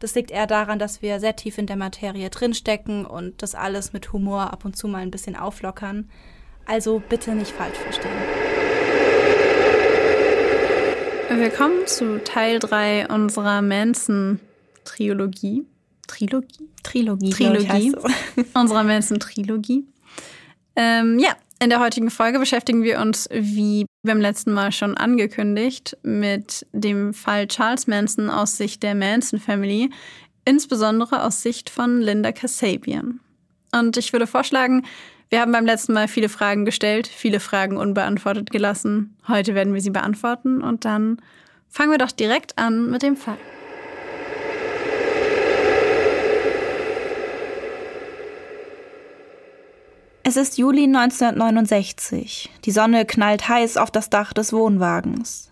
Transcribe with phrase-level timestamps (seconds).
[0.00, 3.92] Das liegt eher daran, dass wir sehr tief in der Materie drinstecken und das alles
[3.92, 6.08] mit Humor ab und zu mal ein bisschen auflockern.
[6.66, 8.12] Also bitte nicht falsch verstehen.
[11.30, 15.66] Willkommen zu Teil 3 unserer Manson-Trilogie.
[16.06, 16.68] Trilogie?
[16.84, 17.30] Trilogie.
[17.30, 17.90] Trilogie.
[17.90, 18.06] So.
[18.54, 19.84] unserer Manson-Trilogie.
[20.76, 25.96] Ähm, ja, in der heutigen Folge beschäftigen wir uns, wie beim letzten Mal schon angekündigt,
[26.02, 29.90] mit dem Fall Charles Manson aus Sicht der Manson Family,
[30.44, 33.20] insbesondere aus Sicht von Linda Kasabian.
[33.72, 34.86] Und ich würde vorschlagen,
[35.30, 39.16] wir haben beim letzten Mal viele Fragen gestellt, viele Fragen unbeantwortet gelassen.
[39.26, 41.20] Heute werden wir sie beantworten und dann
[41.68, 43.36] fangen wir doch direkt an mit dem Fall.
[50.28, 52.50] Es ist Juli 1969.
[52.66, 55.50] Die Sonne knallt heiß auf das Dach des Wohnwagens.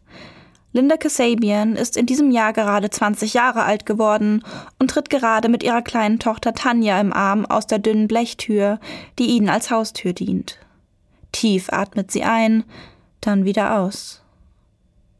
[0.75, 4.45] Linda Kasabian ist in diesem Jahr gerade 20 Jahre alt geworden
[4.79, 8.79] und tritt gerade mit ihrer kleinen Tochter Tanja im Arm aus der dünnen Blechtür,
[9.19, 10.59] die ihnen als Haustür dient.
[11.33, 12.63] Tief atmet sie ein,
[13.23, 14.21] dann wieder aus.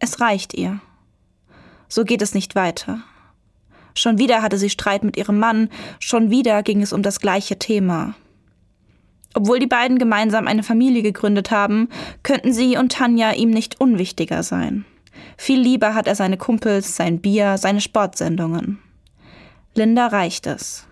[0.01, 0.81] Es reicht ihr.
[1.89, 3.01] So geht es nicht weiter.
[3.95, 7.59] Schon wieder hatte sie Streit mit ihrem Mann, schon wieder ging es um das gleiche
[7.59, 8.15] Thema.
[9.37, 11.91] Obwohl die beiden gemeinsam eine Familie gegründet haben,
[12.23, 14.87] könnten sie und Tanja ihm nicht unwichtiger sein.
[15.37, 18.79] Viel lieber hat er seine Kumpels, sein Bier, seine Sportsendungen.
[19.75, 20.87] Linda reicht es.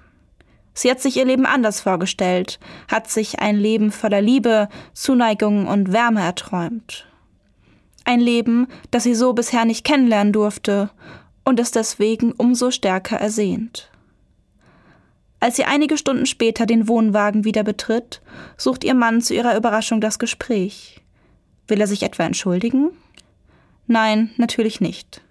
[0.74, 5.94] Sie hat sich ihr Leben anders vorgestellt, hat sich ein Leben voller Liebe, Zuneigung und
[5.94, 7.06] Wärme erträumt.
[8.04, 10.90] Ein Leben, das sie so bisher nicht kennenlernen durfte
[11.46, 13.90] und es deswegen umso stärker ersehnt.
[15.40, 18.22] Als sie einige Stunden später den Wohnwagen wieder betritt,
[18.56, 21.02] sucht ihr Mann zu ihrer Überraschung das Gespräch.
[21.68, 22.90] Will er sich etwa entschuldigen?
[23.86, 25.22] Nein, natürlich nicht.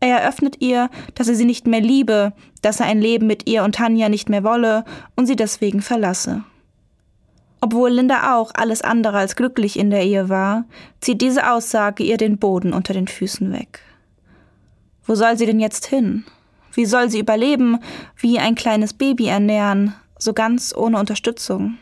[0.00, 2.32] Er eröffnet ihr, dass er sie nicht mehr liebe,
[2.62, 6.44] dass er ein Leben mit ihr und Tanja nicht mehr wolle und sie deswegen verlasse.
[7.60, 10.66] Obwohl Linda auch alles andere als glücklich in der Ehe war,
[11.00, 13.80] zieht diese Aussage ihr den Boden unter den Füßen weg.
[15.04, 16.24] Wo soll sie denn jetzt hin?
[16.76, 17.78] Wie soll sie überleben,
[18.18, 21.78] wie ein kleines Baby ernähren, so ganz ohne Unterstützung?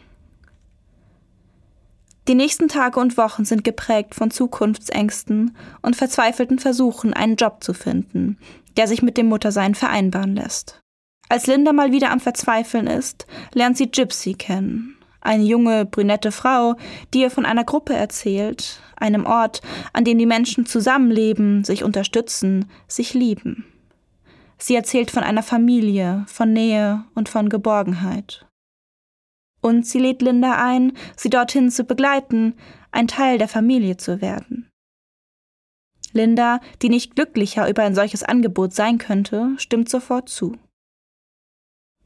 [2.29, 7.75] Die nächsten Tage und Wochen sind geprägt von Zukunftsängsten und verzweifelten Versuchen, einen Job zu
[7.75, 8.39] finden,
[8.77, 10.81] der sich mit dem Muttersein vereinbaren lässt.
[11.29, 14.97] Als Linda mal wieder am Verzweifeln ist, lernt sie Gypsy kennen.
[15.21, 16.77] Eine junge, brünette Frau,
[17.13, 19.61] die ihr von einer Gruppe erzählt, einem Ort,
[19.93, 23.67] an dem die Menschen zusammenleben, sich unterstützen, sich lieben.
[24.59, 28.47] Sie erzählt von einer Familie, von Nähe und von Geborgenheit.
[29.61, 32.55] Und sie lädt Linda ein, sie dorthin zu begleiten,
[32.93, 34.69] ein Teil der Familie zu werden.
[36.13, 40.57] Linda, die nicht glücklicher über ein solches Angebot sein könnte, stimmt sofort zu.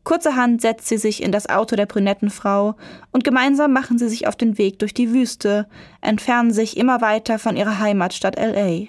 [0.08, 2.76] Kurzerhand setzt sie sich in das Auto der brünetten Frau
[3.12, 5.68] und gemeinsam machen sie sich auf den Weg durch die Wüste,
[6.00, 8.86] entfernen sich immer weiter von ihrer Heimatstadt LA.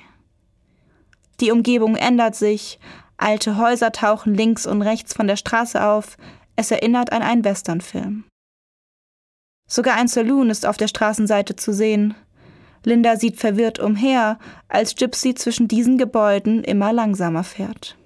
[1.41, 2.79] Die Umgebung ändert sich,
[3.21, 6.15] Alte Häuser tauchen links und rechts von der Straße auf.
[6.55, 8.23] Es erinnert an einen Westernfilm.
[9.67, 12.15] Sogar ein Saloon ist auf der Straßenseite zu sehen.
[12.85, 14.39] Linda sieht verwirrt umher,
[14.69, 17.97] als Gypsy zwischen diesen Gebäuden immer langsamer fährt.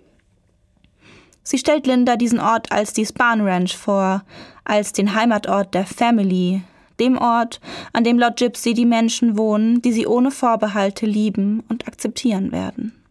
[1.43, 4.23] Sie stellt Linda diesen Ort als die Spahn Ranch vor,
[4.63, 6.63] als den Heimatort der Family,
[6.99, 7.61] dem Ort,
[7.91, 13.02] an dem laut Gypsy die Menschen wohnen, die sie ohne Vorbehalte lieben und akzeptieren werden.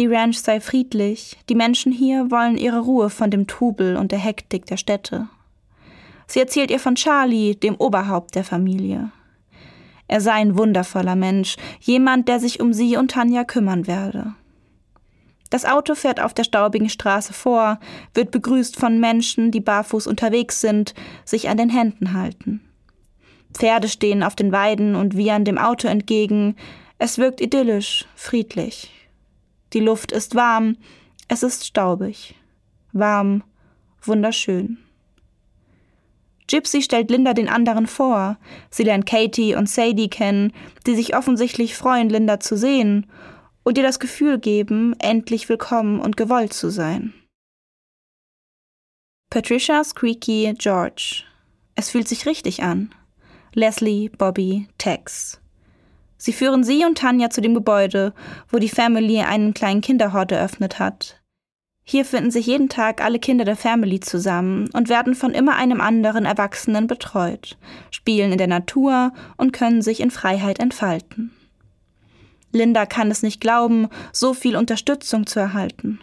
[0.00, 4.18] Die Ranch sei friedlich, die Menschen hier wollen ihre Ruhe von dem Trubel und der
[4.18, 5.28] Hektik der Städte.
[6.26, 9.10] Sie erzählt ihr von Charlie, dem Oberhaupt der Familie.
[10.08, 14.32] Er sei ein wundervoller Mensch, jemand, der sich um sie und Tanja kümmern werde.
[15.50, 17.78] Das Auto fährt auf der staubigen Straße vor,
[18.14, 20.94] wird begrüßt von Menschen, die barfuß unterwegs sind,
[21.26, 22.62] sich an den Händen halten.
[23.52, 26.56] Pferde stehen auf den Weiden und wiehern dem Auto entgegen.
[26.96, 28.94] Es wirkt idyllisch, friedlich.
[29.72, 30.76] Die Luft ist warm,
[31.28, 32.34] es ist staubig.
[32.92, 33.44] Warm,
[34.02, 34.78] wunderschön.
[36.48, 38.36] Gypsy stellt Linda den anderen vor.
[38.70, 40.52] Sie lernt Katie und Sadie kennen,
[40.86, 43.06] die sich offensichtlich freuen, Linda zu sehen
[43.62, 47.14] und ihr das Gefühl geben, endlich willkommen und gewollt zu sein.
[49.30, 51.22] Patricia, Squeaky, George.
[51.76, 52.92] Es fühlt sich richtig an.
[53.54, 55.39] Leslie, Bobby, Tex.
[56.22, 58.12] Sie führen sie und Tanja zu dem Gebäude,
[58.50, 61.18] wo die Family einen kleinen Kinderhort eröffnet hat.
[61.82, 65.80] Hier finden sich jeden Tag alle Kinder der Family zusammen und werden von immer einem
[65.80, 67.56] anderen Erwachsenen betreut,
[67.90, 71.32] spielen in der Natur und können sich in Freiheit entfalten.
[72.52, 76.00] Linda kann es nicht glauben, so viel Unterstützung zu erhalten.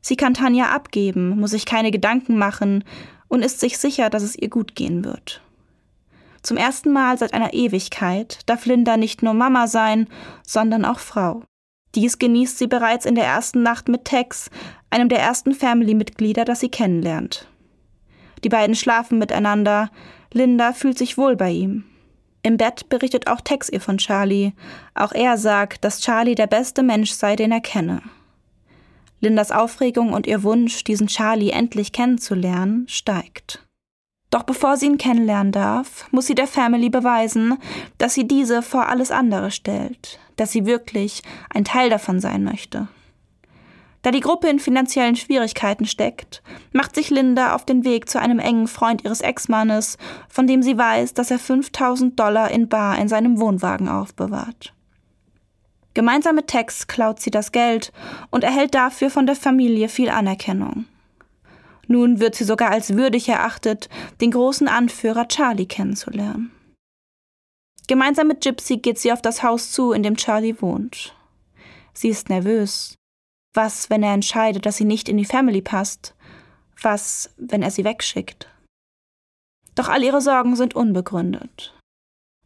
[0.00, 2.82] Sie kann Tanja abgeben, muss sich keine Gedanken machen
[3.28, 5.43] und ist sich sicher, dass es ihr gut gehen wird.
[6.44, 10.08] Zum ersten Mal seit einer Ewigkeit darf Linda nicht nur Mama sein,
[10.46, 11.42] sondern auch Frau.
[11.94, 14.50] Dies genießt sie bereits in der ersten Nacht mit Tex,
[14.90, 17.48] einem der ersten Family-Mitglieder, das sie kennenlernt.
[18.44, 19.90] Die beiden schlafen miteinander.
[20.34, 21.84] Linda fühlt sich wohl bei ihm.
[22.42, 24.52] Im Bett berichtet auch Tex ihr von Charlie.
[24.94, 28.02] Auch er sagt, dass Charlie der beste Mensch sei, den er kenne.
[29.20, 33.63] Lindas Aufregung und ihr Wunsch, diesen Charlie endlich kennenzulernen, steigt.
[34.34, 37.56] Doch bevor sie ihn kennenlernen darf, muss sie der Family beweisen,
[37.98, 42.88] dass sie diese vor alles andere stellt, dass sie wirklich ein Teil davon sein möchte.
[44.02, 46.42] Da die Gruppe in finanziellen Schwierigkeiten steckt,
[46.72, 49.98] macht sich Linda auf den Weg zu einem engen Freund ihres Ex-Mannes,
[50.28, 54.74] von dem sie weiß, dass er 5000 Dollar in Bar in seinem Wohnwagen aufbewahrt.
[55.94, 57.92] Gemeinsam mit Tex klaut sie das Geld
[58.32, 60.86] und erhält dafür von der Familie viel Anerkennung.
[61.86, 63.88] Nun wird sie sogar als würdig erachtet,
[64.20, 66.50] den großen Anführer Charlie kennenzulernen.
[67.86, 71.14] Gemeinsam mit Gypsy geht sie auf das Haus zu, in dem Charlie wohnt.
[71.92, 72.96] Sie ist nervös.
[73.52, 76.14] Was, wenn er entscheidet, dass sie nicht in die Family passt?
[76.80, 78.48] Was, wenn er sie wegschickt?
[79.74, 81.74] Doch all ihre Sorgen sind unbegründet.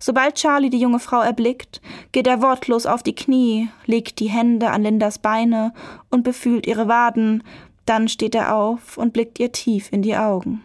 [0.01, 1.81] Sobald Charlie die junge Frau erblickt,
[2.13, 5.73] geht er wortlos auf die Knie, legt die Hände an Lindas Beine
[6.09, 7.43] und befühlt ihre Waden,
[7.89, 10.63] dann steht er auf und blickt ihr tief in die Augen.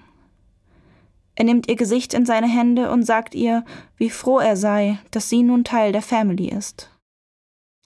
[1.35, 3.65] Er nimmt ihr Gesicht in seine Hände und sagt ihr,
[3.97, 6.91] wie froh er sei, dass sie nun Teil der Family ist.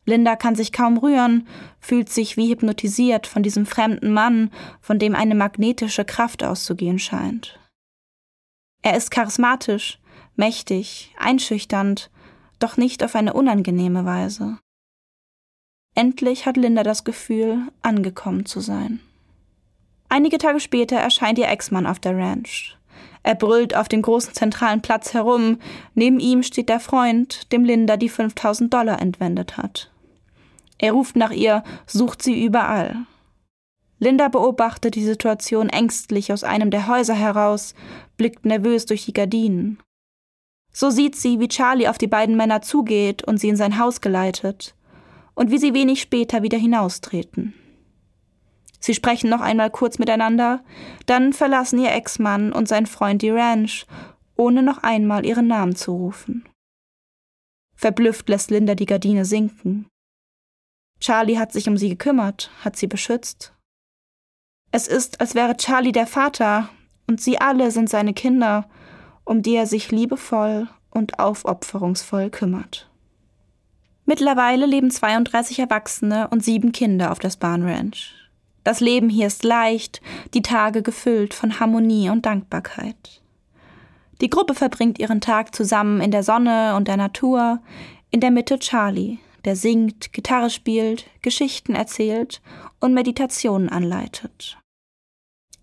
[0.06, 1.48] Linda kann sich kaum rühren,
[1.80, 4.52] fühlt sich wie hypnotisiert von diesem fremden Mann,
[4.82, 7.60] von dem eine magnetische Kraft auszugehen scheint.
[8.82, 10.00] Er ist charismatisch,
[10.36, 12.10] mächtig, einschüchternd,
[12.60, 14.60] doch nicht auf eine unangenehme Weise.
[15.94, 19.02] Endlich hat Linda das Gefühl, angekommen zu sein.
[20.10, 22.78] Einige Tage später erscheint ihr Ex-Mann auf der Ranch.
[23.24, 25.60] Er brüllt auf dem großen zentralen Platz herum.
[25.96, 29.92] Neben ihm steht der Freund, dem Linda die 5000 Dollar entwendet hat.
[30.78, 32.96] Er ruft nach ihr, sucht sie überall.
[34.00, 37.74] Linda beobachtet die Situation ängstlich aus einem der Häuser heraus,
[38.16, 39.80] blickt nervös durch die Gardinen.
[40.72, 44.00] So sieht sie, wie Charlie auf die beiden Männer zugeht und sie in sein Haus
[44.00, 44.76] geleitet,
[45.34, 47.56] und wie sie wenig später wieder hinaustreten.
[48.80, 50.64] Sie sprechen noch einmal kurz miteinander,
[51.06, 53.86] dann verlassen ihr Ex-Mann und sein Freund die Ranch,
[54.36, 56.48] ohne noch einmal ihren Namen zu rufen.
[57.76, 59.88] Verblüfft lässt Linda die Gardine sinken.
[61.00, 63.54] Charlie hat sich um sie gekümmert, hat sie beschützt.
[64.72, 66.70] Es ist, als wäre Charlie der Vater
[67.08, 68.70] und sie alle sind seine Kinder,
[69.24, 72.90] um die er sich liebevoll und aufopferungsvoll kümmert.
[74.06, 78.16] Mittlerweile leben 32 Erwachsene und sieben Kinder auf der Spahn Ranch.
[78.68, 80.02] Das Leben hier ist leicht,
[80.34, 83.22] die Tage gefüllt von Harmonie und Dankbarkeit.
[84.20, 87.62] Die Gruppe verbringt ihren Tag zusammen in der Sonne und der Natur,
[88.12, 92.42] in der Mitte Charlie, der singt, Gitarre spielt, Geschichten erzählt
[92.82, 94.58] und Meditationen anleitet.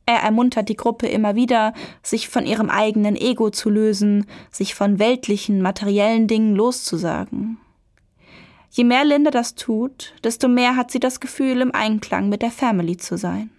[0.06, 4.98] Er ermuntert die Gruppe immer wieder, sich von ihrem eigenen Ego zu lösen, sich von
[4.98, 7.58] weltlichen, materiellen Dingen loszusagen.
[8.76, 12.50] Je mehr Linda das tut, desto mehr hat sie das Gefühl, im Einklang mit der
[12.50, 13.50] Family zu sein.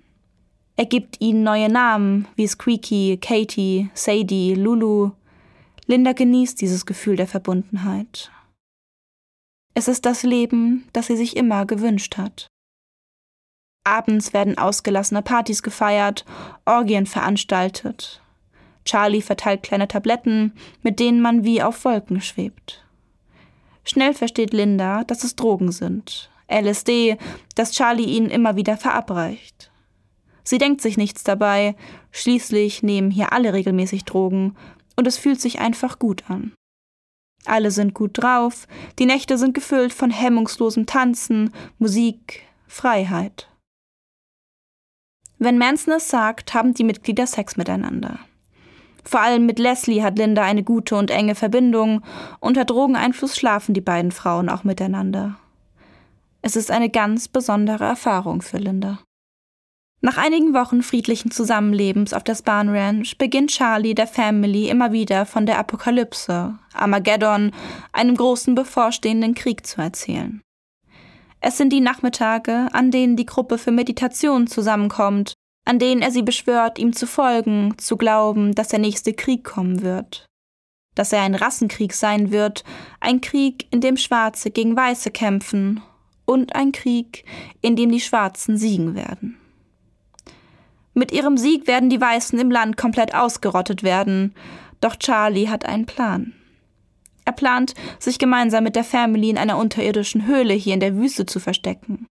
[0.76, 5.12] Er gibt ihnen neue Namen wie Squeaky, Katie, Sadie, Lulu.
[5.86, 8.30] Linda genießt dieses Gefühl der Verbundenheit.
[9.74, 12.48] Es ist das Leben, das sie sich immer gewünscht hat.
[13.86, 16.26] Abends werden ausgelassene Partys gefeiert,
[16.66, 18.22] Orgien veranstaltet.
[18.84, 20.52] Charlie verteilt kleine Tabletten,
[20.84, 22.85] mit denen man wie auf Wolken schwebt.
[23.86, 26.30] Schnell versteht Linda, dass es Drogen sind.
[26.52, 27.18] LSD,
[27.56, 29.72] das Charlie ihnen immer wieder verabreicht.
[30.44, 31.76] Sie denkt sich nichts dabei,
[32.12, 34.56] schließlich nehmen hier alle regelmäßig Drogen
[34.96, 36.54] und es fühlt sich einfach gut an.
[37.46, 43.50] Alle sind gut drauf, die Nächte sind gefüllt von hemmungslosem Tanzen, Musik, Freiheit.
[45.38, 48.20] Wenn Manson es sagt, haben die Mitglieder Sex miteinander.
[49.08, 52.02] Vor allem mit Leslie hat Linda eine gute und enge Verbindung.
[52.40, 55.38] Unter Drogeneinfluss schlafen die beiden Frauen auch miteinander.
[56.42, 59.00] Es ist eine ganz besondere Erfahrung für Linda.
[60.02, 65.26] Nach einigen Wochen friedlichen Zusammenlebens auf der Span Ranch beginnt Charlie der Family immer wieder
[65.26, 67.52] von der Apokalypse, Armageddon,
[67.92, 70.42] einem großen bevorstehenden Krieg zu erzählen.
[71.42, 75.34] Es sind die Nachmittage, an denen die Gruppe für Meditation zusammenkommt,
[75.66, 79.82] an denen er sie beschwört, ihm zu folgen, zu glauben, dass der nächste Krieg kommen
[79.82, 80.26] wird.
[80.94, 82.64] Dass er ein Rassenkrieg sein wird,
[83.02, 85.82] ein Krieg, in dem Schwarze gegen Weiße kämpfen
[86.26, 87.26] und ein Krieg,
[87.62, 89.38] in dem die Schwarzen siegen werden.
[90.94, 94.34] Mit ihrem Sieg werden die Weißen im Land komplett ausgerottet werden.
[94.80, 96.34] Doch Charlie hat einen Plan.
[97.26, 101.26] Er plant, sich gemeinsam mit der Family in einer unterirdischen Höhle hier in der Wüste
[101.26, 102.08] zu verstecken.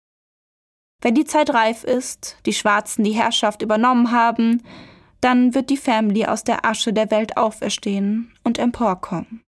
[1.02, 4.62] Wenn die Zeit reif ist, die Schwarzen die Herrschaft übernommen haben,
[5.22, 9.42] dann wird die Family aus der Asche der Welt auferstehen und emporkommen.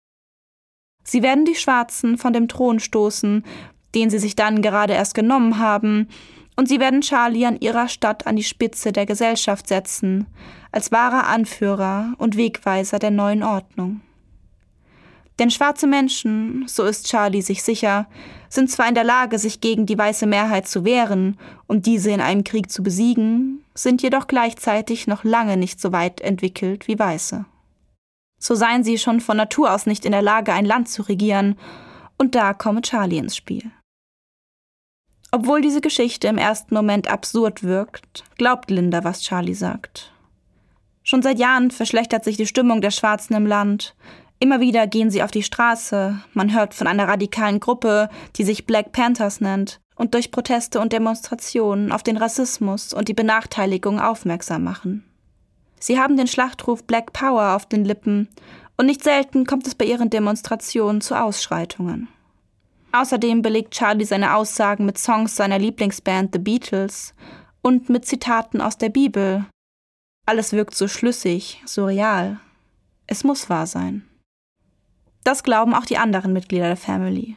[1.03, 3.45] Sie werden die Schwarzen von dem Thron stoßen,
[3.95, 6.09] den sie sich dann gerade erst genommen haben,
[6.57, 10.27] und sie werden Charlie an ihrer Stadt an die Spitze der Gesellschaft setzen,
[10.71, 14.03] als wahrer Anführer und Wegweiser der neuen Ordnung.
[15.41, 18.07] Denn schwarze Menschen, so ist Charlie sich sicher,
[18.51, 22.21] sind zwar in der Lage, sich gegen die weiße Mehrheit zu wehren und diese in
[22.21, 27.47] einem Krieg zu besiegen, sind jedoch gleichzeitig noch lange nicht so weit entwickelt wie Weiße.
[28.39, 31.59] So seien sie schon von Natur aus nicht in der Lage, ein Land zu regieren,
[32.19, 33.71] und da komme Charlie ins Spiel.
[35.31, 40.13] Obwohl diese Geschichte im ersten Moment absurd wirkt, glaubt Linda, was Charlie sagt.
[41.03, 43.95] Schon seit Jahren verschlechtert sich die Stimmung der Schwarzen im Land.
[44.43, 48.65] Immer wieder gehen sie auf die Straße, man hört von einer radikalen Gruppe, die sich
[48.65, 54.65] Black Panthers nennt, und durch Proteste und Demonstrationen auf den Rassismus und die Benachteiligung aufmerksam
[54.65, 55.05] machen.
[55.79, 58.29] Sie haben den Schlachtruf Black Power auf den Lippen,
[58.79, 62.09] und nicht selten kommt es bei ihren Demonstrationen zu Ausschreitungen.
[62.93, 67.15] Außerdem belegt Charlie seine Aussagen mit Songs seiner Lieblingsband The Beatles
[67.61, 69.45] und mit Zitaten aus der Bibel.
[70.25, 72.41] Alles wirkt so schlüssig, so real.
[73.07, 74.07] Es muss wahr sein.
[75.25, 77.37] Das glauben auch die anderen Mitglieder der Family.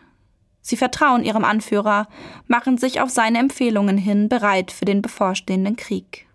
[0.61, 2.07] Sie vertrauen ihrem Anführer,
[2.47, 6.25] machen sich auf seine Empfehlungen hin bereit für den bevorstehenden Krieg.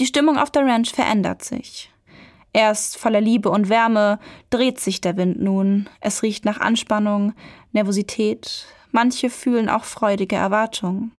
[0.00, 1.92] Die Stimmung auf der Ranch verändert sich.
[2.54, 4.18] Erst voller Liebe und Wärme
[4.50, 5.88] dreht sich der Wind nun.
[6.00, 7.34] Es riecht nach Anspannung,
[7.72, 8.66] Nervosität.
[8.90, 11.12] Manche fühlen auch freudige Erwartung.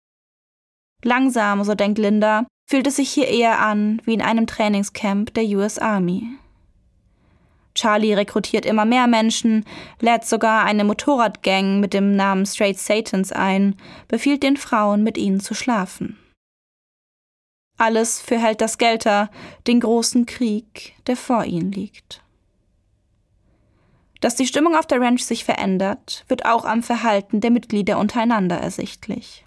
[1.03, 5.45] Langsam, so denkt Linda, fühlt es sich hier eher an wie in einem Trainingscamp der
[5.45, 6.27] US Army.
[7.75, 9.65] Charlie rekrutiert immer mehr Menschen,
[9.99, 13.75] lädt sogar eine Motorradgang mit dem Namen Straight Satans ein,
[14.07, 16.17] befiehlt den Frauen, mit ihnen zu schlafen.
[17.77, 19.29] Alles für Helter Skelter,
[19.65, 22.21] den großen Krieg, der vor ihnen liegt.
[24.21, 28.57] Dass die Stimmung auf der Ranch sich verändert, wird auch am Verhalten der Mitglieder untereinander
[28.57, 29.45] ersichtlich.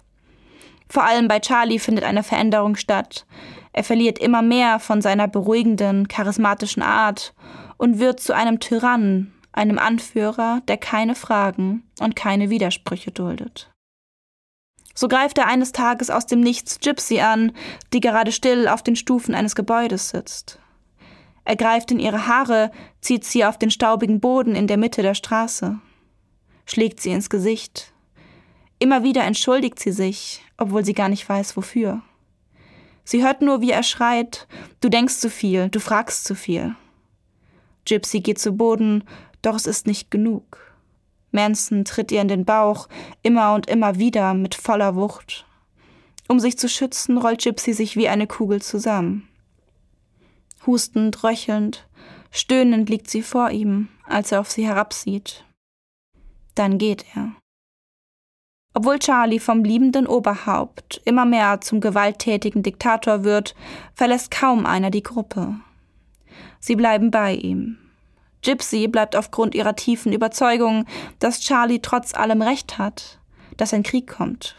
[0.89, 3.25] Vor allem bei Charlie findet eine Veränderung statt.
[3.73, 7.33] Er verliert immer mehr von seiner beruhigenden, charismatischen Art
[7.77, 13.71] und wird zu einem Tyrannen, einem Anführer, der keine Fragen und keine Widersprüche duldet.
[14.93, 17.51] So greift er eines Tages aus dem Nichts Gypsy an,
[17.93, 20.59] die gerade still auf den Stufen eines Gebäudes sitzt.
[21.45, 25.13] Er greift in ihre Haare, zieht sie auf den staubigen Boden in der Mitte der
[25.13, 25.79] Straße,
[26.65, 27.93] schlägt sie ins Gesicht.
[28.79, 32.01] Immer wieder entschuldigt sie sich, obwohl sie gar nicht weiß, wofür.
[33.03, 34.47] Sie hört nur, wie er schreit,
[34.81, 36.75] du denkst zu viel, du fragst zu viel.
[37.87, 39.03] Gypsy geht zu Boden,
[39.41, 40.75] doch es ist nicht genug.
[41.31, 42.87] Manson tritt ihr in den Bauch,
[43.21, 45.45] immer und immer wieder mit voller Wucht.
[46.27, 49.27] Um sich zu schützen, rollt Gypsy sich wie eine Kugel zusammen.
[50.65, 51.87] Hustend, röchelnd,
[52.31, 55.45] stöhnend liegt sie vor ihm, als er auf sie herabsieht.
[56.55, 57.31] Dann geht er.
[58.73, 63.55] Obwohl Charlie vom liebenden Oberhaupt immer mehr zum gewalttätigen Diktator wird,
[63.95, 65.55] verlässt kaum einer die Gruppe.
[66.59, 67.77] Sie bleiben bei ihm,
[68.47, 70.85] Gypsy bleibt aufgrund ihrer tiefen Überzeugung,
[71.19, 73.19] dass Charlie trotz allem Recht hat,
[73.57, 74.55] dass ein Krieg kommt.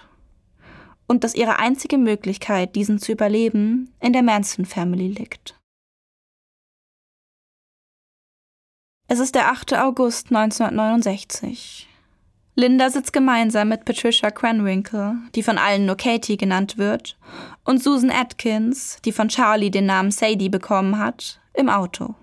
[1.06, 5.58] Und dass ihre einzige Möglichkeit, diesen zu überleben, in der Manson Family liegt.
[9.06, 9.73] Es ist der 8.
[9.78, 11.88] August 1969.
[12.56, 17.16] Linda sitzt gemeinsam mit Patricia Cranwinkle, die von allen nur Katie genannt wird,
[17.64, 22.15] und Susan Atkins, die von Charlie den Namen Sadie bekommen hat, im Auto.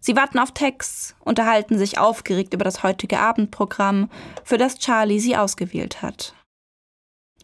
[0.00, 4.08] Sie warten auf Tex, unterhalten sich aufgeregt über das heutige Abendprogramm,
[4.44, 6.34] für das Charlie sie ausgewählt hat.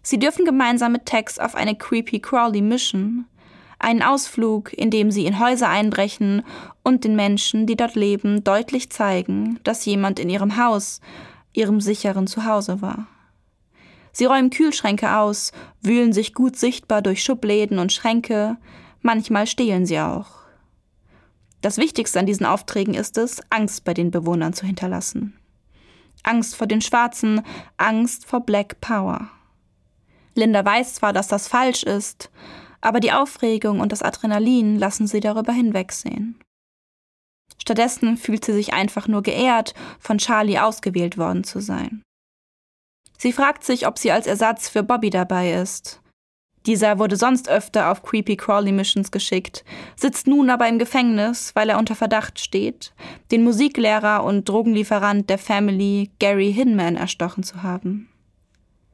[0.02, 3.26] Sie dürfen gemeinsam mit Tex auf eine Creepy Crawly Mission,
[3.78, 6.42] einen Ausflug, in dem sie in Häuser einbrechen
[6.82, 11.00] und den Menschen, die dort leben, deutlich zeigen, dass jemand in ihrem Haus
[11.52, 13.06] ihrem sicheren Zuhause war.
[14.12, 18.56] Sie räumen Kühlschränke aus, wühlen sich gut sichtbar durch Schubläden und Schränke,
[19.02, 20.43] manchmal stehlen sie auch.
[21.64, 25.32] Das Wichtigste an diesen Aufträgen ist es, Angst bei den Bewohnern zu hinterlassen.
[26.22, 27.40] Angst vor den Schwarzen,
[27.78, 29.30] Angst vor Black Power.
[30.34, 32.30] Linda weiß zwar, dass das falsch ist,
[32.82, 36.38] aber die Aufregung und das Adrenalin lassen sie darüber hinwegsehen.
[37.56, 42.02] Stattdessen fühlt sie sich einfach nur geehrt, von Charlie ausgewählt worden zu sein.
[43.16, 46.02] Sie fragt sich, ob sie als Ersatz für Bobby dabei ist.
[46.66, 49.64] Dieser wurde sonst öfter auf Creepy Crawly Missions geschickt,
[49.96, 52.94] sitzt nun aber im Gefängnis, weil er unter Verdacht steht,
[53.30, 58.08] den Musiklehrer und Drogenlieferant der Family Gary Hinman erstochen zu haben.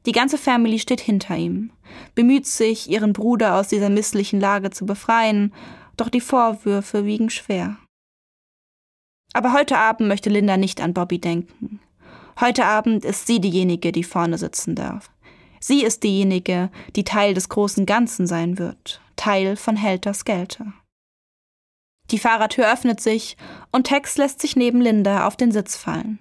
[0.05, 1.71] Die ganze Family steht hinter ihm,
[2.13, 5.53] bemüht sich, ihren Bruder aus dieser misslichen Lage zu befreien,
[5.95, 7.77] doch die Vorwürfe wiegen schwer.
[9.33, 11.79] Aber heute Abend möchte Linda nicht an Bobby denken.
[12.39, 15.09] Heute Abend ist sie diejenige, die vorne sitzen darf.
[15.63, 20.73] Sie ist diejenige, die Teil des großen Ganzen sein wird, Teil von Helter Skelter.
[22.09, 23.37] Die Fahrertür öffnet sich
[23.71, 26.17] und Tex lässt sich neben Linda auf den Sitz fallen.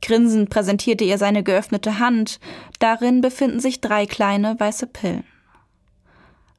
[0.00, 2.40] Grinsend präsentierte ihr seine geöffnete Hand,
[2.78, 5.24] darin befinden sich drei kleine weiße Pillen.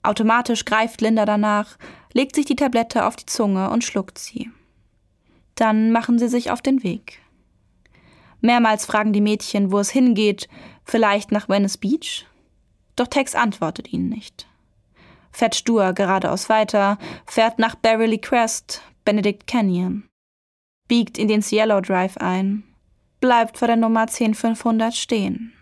[0.04, 1.78] Automatisch greift Linda danach,
[2.14, 4.52] legt sich die Tablette auf die Zunge und schluckt sie.
[5.56, 7.21] Dann machen sie sich auf den Weg.
[8.42, 10.50] Mehrmals fragen die Mädchen, wo es hingeht,
[10.84, 12.26] vielleicht nach Venice Beach?
[12.96, 14.48] Doch Tex antwortet ihnen nicht.
[15.32, 20.04] Fährt stur geradeaus weiter, fährt nach Beverly Crest, Benedict Canyon.
[20.88, 22.64] Biegt in den Cielo Drive ein,
[23.22, 25.54] bleibt vor der Nummer 10500 stehen.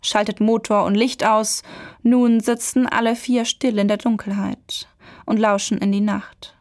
[0.00, 1.62] Schaltet Motor und Licht aus,
[2.02, 4.88] nun sitzen alle vier still in der Dunkelheit
[5.26, 6.56] und lauschen in die Nacht.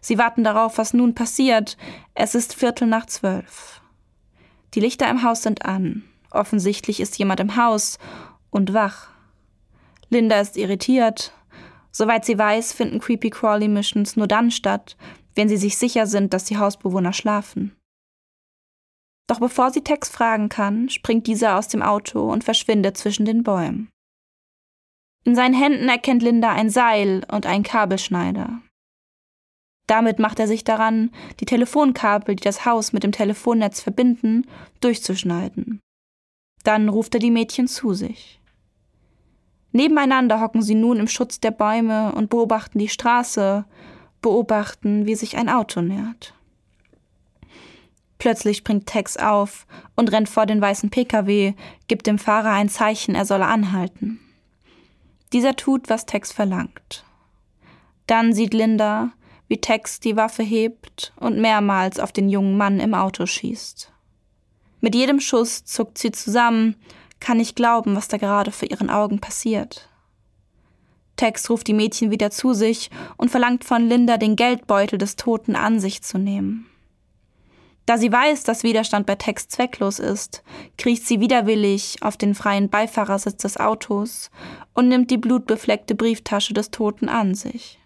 [0.00, 1.76] Sie warten darauf, was nun passiert.
[2.14, 3.80] Es ist Viertel nach zwölf.
[4.76, 6.04] Die Lichter im Haus sind an.
[6.30, 7.98] Offensichtlich ist jemand im Haus
[8.50, 9.08] und wach.
[10.10, 11.32] Linda ist irritiert.
[11.90, 14.98] Soweit sie weiß, finden Creepy Crawly Missions nur dann statt,
[15.34, 17.74] wenn sie sich sicher sind, dass die Hausbewohner schlafen.
[19.26, 23.42] Doch bevor sie Tex fragen kann, springt dieser aus dem Auto und verschwindet zwischen den
[23.42, 23.88] Bäumen.
[25.24, 28.60] In seinen Händen erkennt Linda ein Seil und einen Kabelschneider.
[29.86, 34.46] Damit macht er sich daran, die Telefonkabel, die das Haus mit dem Telefonnetz verbinden,
[34.80, 35.80] durchzuschneiden.
[36.64, 38.40] Dann ruft er die Mädchen zu sich.
[39.70, 43.64] Nebeneinander hocken sie nun im Schutz der Bäume und beobachten die Straße,
[44.22, 46.34] beobachten, wie sich ein Auto nähert.
[48.18, 51.54] Plötzlich springt Tex auf und rennt vor den weißen Pkw,
[51.86, 54.18] gibt dem Fahrer ein Zeichen, er solle anhalten.
[55.32, 57.04] Dieser tut, was Tex verlangt.
[58.06, 59.12] Dann sieht Linda,
[59.48, 63.92] wie Tex die Waffe hebt und mehrmals auf den jungen Mann im Auto schießt.
[64.80, 66.76] Mit jedem Schuss zuckt sie zusammen,
[67.20, 69.88] kann nicht glauben, was da gerade vor ihren Augen passiert.
[71.16, 75.56] Tex ruft die Mädchen wieder zu sich und verlangt von Linda, den Geldbeutel des Toten
[75.56, 76.66] an sich zu nehmen.
[77.86, 80.42] Da sie weiß, dass Widerstand bei Tex zwecklos ist,
[80.76, 84.30] kriecht sie widerwillig auf den freien Beifahrersitz des Autos
[84.74, 87.78] und nimmt die blutbefleckte Brieftasche des Toten an sich.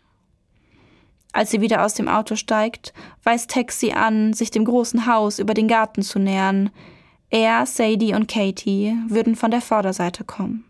[1.32, 5.38] Als sie wieder aus dem Auto steigt, weist Tex sie an, sich dem großen Haus
[5.38, 6.70] über den Garten zu nähern.
[7.30, 10.64] Er, Sadie und Katie würden von der Vorderseite kommen.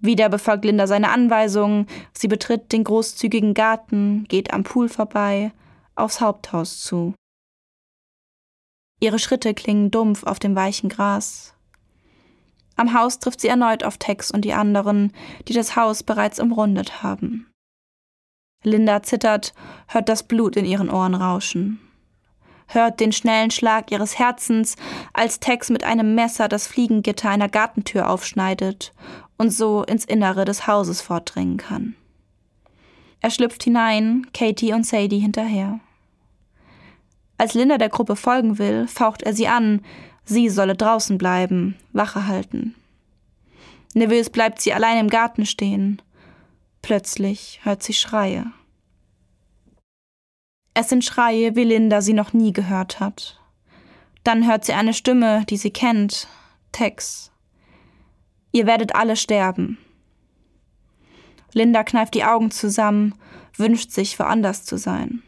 [0.00, 1.86] Wieder befolgt Linda seine Anweisungen.
[2.14, 5.52] Sie betritt den großzügigen Garten, geht am Pool vorbei,
[5.94, 7.14] aufs Haupthaus zu.
[9.00, 11.54] Ihre Schritte klingen dumpf auf dem weichen Gras.
[12.76, 15.12] Am Haus trifft sie erneut auf Tex und die anderen,
[15.48, 17.49] die das Haus bereits umrundet haben.
[18.62, 19.54] Linda zittert,
[19.88, 21.80] hört das Blut in ihren Ohren rauschen.
[22.66, 24.76] Hört den schnellen Schlag ihres Herzens,
[25.14, 28.92] als Tex mit einem Messer das Fliegengitter einer Gartentür aufschneidet
[29.38, 31.96] und so ins Innere des Hauses vordringen kann.
[33.20, 35.80] Er schlüpft hinein, Katie und Sadie hinterher.
[37.38, 39.82] Als Linda der Gruppe folgen will, faucht er sie an,
[40.24, 42.74] sie solle draußen bleiben, Wache halten.
[43.94, 46.02] Nervös bleibt sie allein im Garten stehen.
[46.82, 48.46] Plötzlich hört sie Schreie.
[50.74, 53.40] Es sind Schreie, wie Linda sie noch nie gehört hat.
[54.24, 56.28] Dann hört sie eine Stimme, die sie kennt.
[56.72, 57.32] Tex.
[58.52, 59.78] Ihr werdet alle sterben.
[61.52, 63.14] Linda kneift die Augen zusammen,
[63.56, 65.22] wünscht sich, woanders zu sein.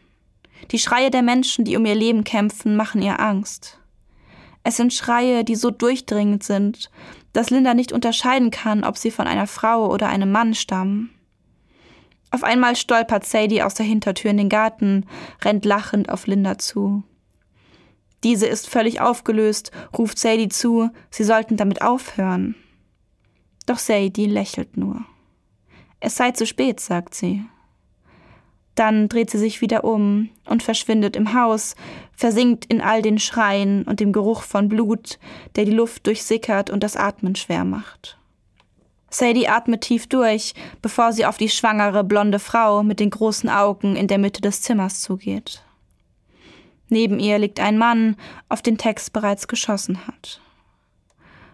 [0.71, 3.79] Die Schreie der Menschen, die um ihr Leben kämpfen, machen ihr Angst.
[4.63, 6.89] Es sind Schreie, die so durchdringend sind,
[7.33, 11.09] dass Linda nicht unterscheiden kann, ob sie von einer Frau oder einem Mann stammen.
[12.33, 15.05] Auf einmal stolpert Sadie aus der Hintertür in den Garten,
[15.43, 17.03] rennt lachend auf Linda zu.
[18.23, 22.55] Diese ist völlig aufgelöst, ruft Sadie zu, sie sollten damit aufhören.
[23.67, 25.05] Doch Sadie lächelt nur.
[25.99, 27.45] Es sei zu spät, sagt sie.
[28.73, 31.75] Dann dreht sie sich wieder um und verschwindet im Haus,
[32.13, 35.19] versinkt in all den Schreien und dem Geruch von Blut,
[35.55, 38.17] der die Luft durchsickert und das Atmen schwer macht.
[39.13, 43.95] Sadie atmet tief durch, bevor sie auf die schwangere blonde Frau mit den großen Augen
[43.95, 45.63] in der Mitte des Zimmers zugeht.
[46.89, 48.15] Neben ihr liegt ein Mann,
[48.49, 50.41] auf den Tex bereits geschossen hat.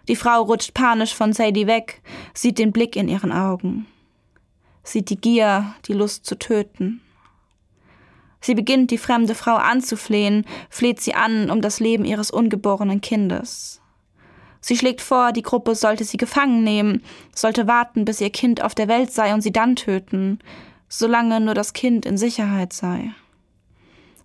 [0.07, 2.01] Die Frau rutscht panisch von Sadie weg,
[2.33, 3.87] sieht den Blick in ihren Augen,
[4.83, 7.01] sieht die Gier, die Lust zu töten.
[8.39, 13.78] Sie beginnt, die fremde Frau anzuflehen, fleht sie an um das Leben ihres ungeborenen Kindes.
[14.61, 18.75] Sie schlägt vor, die Gruppe sollte sie gefangen nehmen, sollte warten, bis ihr Kind auf
[18.75, 20.39] der Welt sei und sie dann töten,
[20.89, 23.11] solange nur das Kind in Sicherheit sei.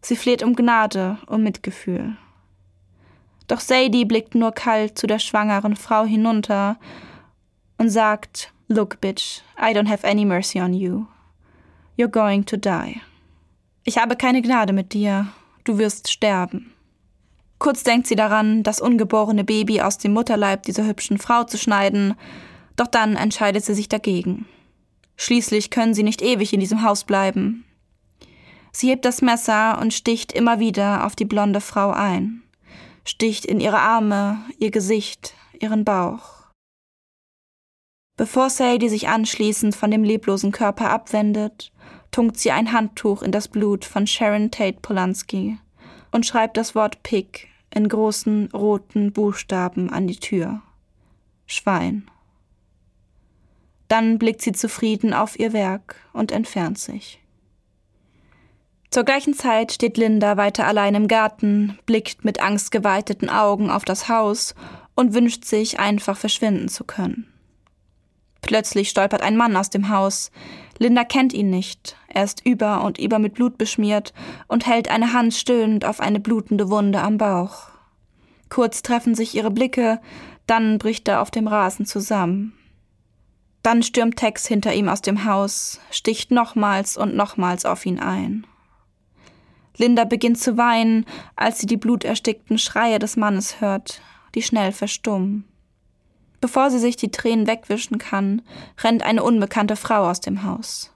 [0.00, 2.16] Sie fleht um Gnade, um Mitgefühl.
[3.46, 6.78] Doch Sadie blickt nur kalt zu der schwangeren Frau hinunter
[7.78, 11.06] und sagt, Look, bitch, I don't have any mercy on you.
[11.96, 13.00] You're going to die.
[13.84, 15.28] Ich habe keine Gnade mit dir,
[15.64, 16.73] du wirst sterben.
[17.58, 22.14] Kurz denkt sie daran, das ungeborene Baby aus dem Mutterleib dieser hübschen Frau zu schneiden,
[22.76, 24.46] doch dann entscheidet sie sich dagegen.
[25.16, 27.64] Schließlich können sie nicht ewig in diesem Haus bleiben.
[28.72, 32.42] Sie hebt das Messer und sticht immer wieder auf die blonde Frau ein,
[33.04, 36.34] sticht in ihre Arme, ihr Gesicht, ihren Bauch.
[38.16, 41.72] Bevor Sadie sich anschließend von dem leblosen Körper abwendet,
[42.10, 45.58] tunkt sie ein Handtuch in das Blut von Sharon Tate Polanski
[46.14, 50.62] und schreibt das Wort Pig in großen roten Buchstaben an die Tür.
[51.44, 52.08] Schwein.
[53.88, 57.20] Dann blickt sie zufrieden auf ihr Werk und entfernt sich.
[58.90, 64.08] Zur gleichen Zeit steht Linda weiter allein im Garten, blickt mit angstgeweiteten Augen auf das
[64.08, 64.54] Haus
[64.94, 67.26] und wünscht sich, einfach verschwinden zu können.
[68.44, 70.30] Plötzlich stolpert ein Mann aus dem Haus.
[70.78, 71.96] Linda kennt ihn nicht.
[72.08, 74.12] Er ist über und über mit Blut beschmiert
[74.48, 77.68] und hält eine Hand stöhnend auf eine blutende Wunde am Bauch.
[78.50, 80.00] Kurz treffen sich ihre Blicke,
[80.46, 82.52] dann bricht er auf dem Rasen zusammen.
[83.62, 88.46] Dann stürmt Tex hinter ihm aus dem Haus, sticht nochmals und nochmals auf ihn ein.
[89.78, 94.02] Linda beginnt zu weinen, als sie die bluterstickten Schreie des Mannes hört,
[94.34, 95.44] die schnell verstummen.
[96.44, 98.42] Bevor sie sich die Tränen wegwischen kann,
[98.82, 100.92] rennt eine unbekannte Frau aus dem Haus.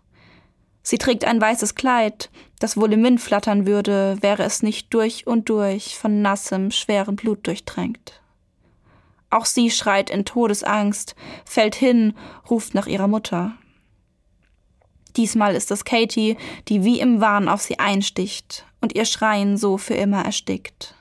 [0.83, 5.27] Sie trägt ein weißes Kleid, das wohl im Wind flattern würde, wäre es nicht durch
[5.27, 8.21] und durch von nassem, schweren Blut durchtränkt.
[9.31, 12.13] Auch sie schreit in Todesangst, fällt hin,
[12.51, 13.55] ruft nach ihrer Mutter.
[15.17, 16.37] Diesmal ist es Katie,
[16.69, 20.95] die wie im Wahn auf sie einsticht und ihr Schreien so für immer erstickt.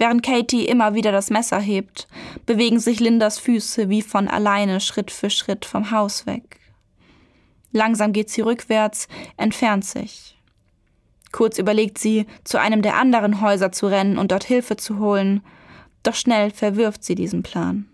[0.00, 2.08] Während Katie immer wieder das Messer hebt,
[2.46, 6.58] bewegen sich Lindas Füße wie von alleine Schritt für Schritt vom Haus weg.
[7.72, 10.38] Langsam geht sie rückwärts, entfernt sich.
[11.32, 15.42] Kurz überlegt sie, zu einem der anderen Häuser zu rennen und dort Hilfe zu holen,
[16.02, 17.86] doch schnell verwirft sie diesen Plan.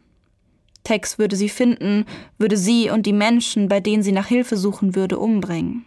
[0.85, 2.05] Tex würde sie finden,
[2.39, 5.85] würde sie und die Menschen, bei denen sie nach Hilfe suchen würde, umbringen.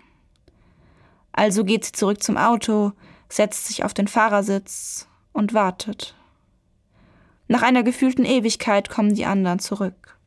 [1.31, 2.91] Also geht sie zurück zum Auto,
[3.29, 6.15] setzt sich auf den Fahrersitz und wartet.
[7.47, 10.17] Nach einer gefühlten Ewigkeit kommen die anderen zurück.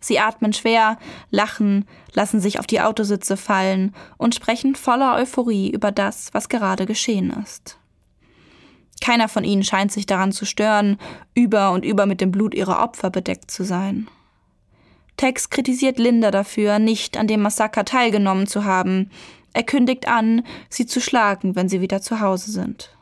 [0.00, 0.98] Sie atmen schwer,
[1.30, 6.86] lachen, lassen sich auf die Autositze fallen und sprechen voller Euphorie über das, was gerade
[6.86, 7.78] geschehen ist.
[9.00, 10.98] Keiner von ihnen scheint sich daran zu stören,
[11.34, 14.08] über und über mit dem Blut ihrer Opfer bedeckt zu sein.
[15.16, 19.10] Tex kritisiert Linda dafür, nicht an dem Massaker teilgenommen zu haben.
[19.52, 22.95] Er kündigt an, sie zu schlagen, wenn sie wieder zu Hause sind.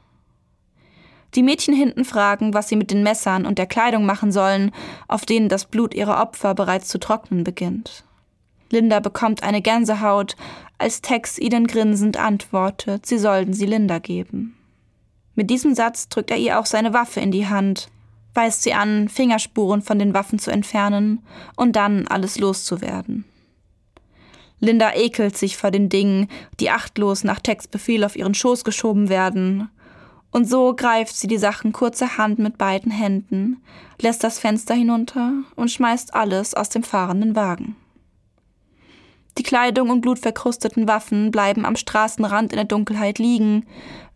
[1.35, 4.71] Die Mädchen hinten fragen, was sie mit den Messern und der Kleidung machen sollen,
[5.09, 8.05] auf denen das Blut ihrer Opfer bereits zu trocknen beginnt.
[8.71, 10.37] Linda bekommt eine Gänsehaut,
[10.79, 14.57] als Tex ihnen grinsend antwortet, sie sollten sie Linda geben.
[15.35, 17.89] Mit diesem Satz drückt er ihr auch seine Waffe in die Hand,
[18.35, 21.21] weist sie an, Fingerspuren von den Waffen zu entfernen
[21.57, 23.25] und dann alles loszuwerden.
[24.61, 29.09] Linda ekelt sich vor den Dingen, die achtlos nach Tex Befehl auf ihren Schoß geschoben
[29.09, 29.69] werden
[30.35, 33.63] Und so greift sie die Sachen kurzerhand mit beiden Händen,
[34.01, 37.77] lässt das Fenster hinunter und schmeißt alles aus dem fahrenden Wagen.
[39.39, 43.65] Die Kleidung und blutverkrusteten Waffen bleiben am Straßenrand in der Dunkelheit liegen,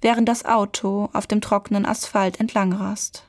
[0.01, 3.23] während das Auto auf dem trockenen Asphalt entlang rast.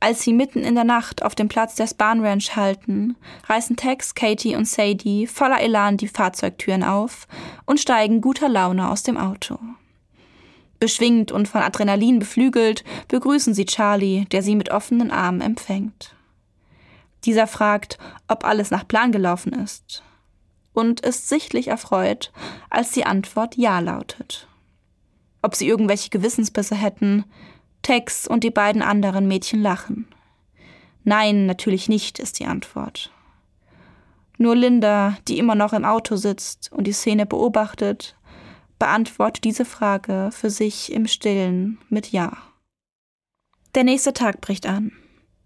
[0.00, 4.14] Als sie mitten in der Nacht auf dem Platz der Span Ranch halten, reißen Tex,
[4.14, 7.26] Katie und Sadie voller Elan die Fahrzeugtüren auf
[7.64, 9.58] und steigen guter Laune aus dem Auto.
[10.80, 16.14] Beschwingt und von Adrenalin beflügelt, begrüßen sie Charlie, der sie mit offenen Armen empfängt.
[17.24, 20.02] Dieser fragt, ob alles nach Plan gelaufen ist
[20.72, 22.30] und ist sichtlich erfreut,
[22.70, 24.46] als die Antwort Ja lautet.
[25.42, 27.24] Ob sie irgendwelche Gewissensbisse hätten,
[27.82, 30.06] Tex und die beiden anderen Mädchen lachen.
[31.04, 33.10] Nein, natürlich nicht, ist die Antwort.
[34.36, 38.14] Nur Linda, die immer noch im Auto sitzt und die Szene beobachtet,
[38.78, 42.36] beantwortet diese Frage für sich im Stillen mit Ja.
[43.74, 44.92] Der nächste Tag bricht an.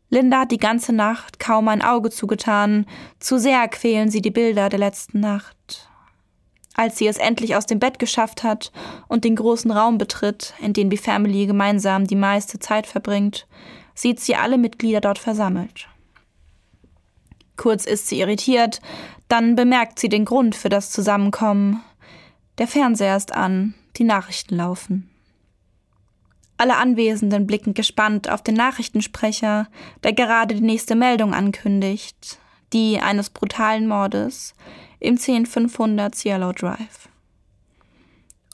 [0.09, 2.87] Linda hat die ganze Nacht kaum ein Auge zugetan,
[3.19, 5.89] zu sehr quälen sie die Bilder der letzten Nacht.
[6.75, 8.73] Als sie es endlich aus dem Bett geschafft hat
[9.09, 13.47] und den großen Raum betritt, in dem die Family gemeinsam die meiste Zeit verbringt,
[13.95, 15.89] sieht sie alle Mitglieder dort versammelt.
[17.57, 18.81] Kurz ist sie irritiert,
[19.29, 21.83] dann bemerkt sie den Grund für das Zusammenkommen
[22.59, 25.09] der Fernseher ist an, die Nachrichten laufen.
[26.57, 29.69] Alle Anwesenden blicken gespannt auf den Nachrichtensprecher,
[30.05, 32.39] der gerade die nächste Meldung ankündigt,
[32.73, 34.55] die eines brutalen Mordes
[35.01, 37.09] im 10500 Cielo Drive.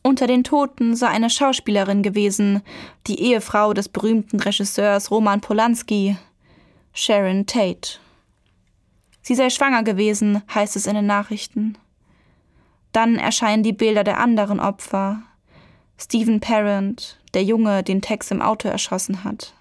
[0.03, 2.63] Unter den Toten sei eine Schauspielerin gewesen,
[3.07, 6.17] die Ehefrau des berühmten Regisseurs Roman Polanski,
[6.95, 7.99] Sharon Tate.
[9.21, 11.77] Sie sei schwanger gewesen, heißt es in den Nachrichten.
[12.99, 15.23] Dann erscheinen die Bilder der anderen Opfer.
[15.97, 19.55] Stephen Parent, der Junge, den Tex im Auto erschossen hat.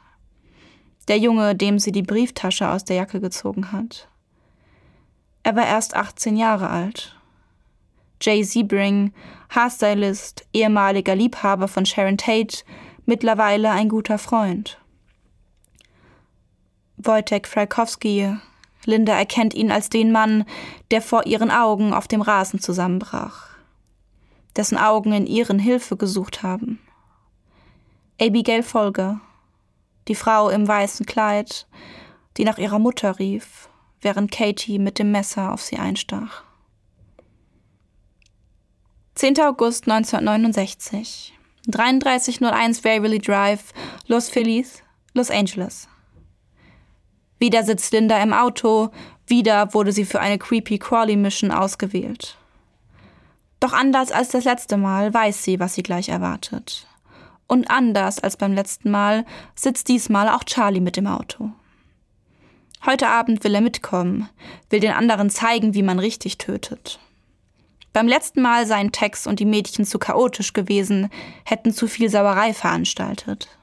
[1.08, 4.08] Der Junge, dem sie die Brieftasche aus der Jacke gezogen hat.
[5.44, 7.16] Er war erst 18 Jahre alt.
[8.20, 9.14] Jay Sebring,
[9.52, 12.64] Haarstylist, ehemaliger Liebhaber von Sharon Tate,
[13.06, 14.80] mittlerweile ein guter Freund.
[16.98, 18.36] Wojtek Frykowski,
[18.88, 20.46] Linda erkennt ihn als den Mann,
[20.92, 23.50] der vor ihren Augen auf dem Rasen zusammenbrach,
[24.56, 26.80] dessen Augen in ihren Hilfe gesucht haben.
[28.20, 29.20] Abigail Folger,
[30.08, 31.68] die Frau im weißen Kleid,
[32.38, 33.68] die nach ihrer Mutter rief,
[34.00, 36.44] während Katie mit dem Messer auf sie einstach.
[39.16, 39.38] 10.
[39.42, 41.34] August 1969.
[41.68, 43.74] 3301 Waverly Drive,
[44.08, 44.82] Los Feliz,
[45.14, 45.90] Los Angeles.
[47.40, 48.90] Wieder sitzt Linda im Auto,
[49.28, 52.38] wieder wurde sie für eine Creepy Crawly Mission ausgewählt.
[53.60, 56.88] Doch anders als das letzte Mal weiß sie, was sie gleich erwartet.
[57.48, 61.52] Und anders als beim letzten Mal sitzt diesmal auch Charlie mit im Auto.
[62.86, 64.30] Heute Abend will er mitkommen,
[64.70, 67.00] will den anderen zeigen, wie man richtig tötet.
[67.94, 71.10] Beim letzten Mal seien Tex und die Mädchen zu chaotisch gewesen,
[71.44, 73.57] hätten zu viel Sauerei veranstaltet.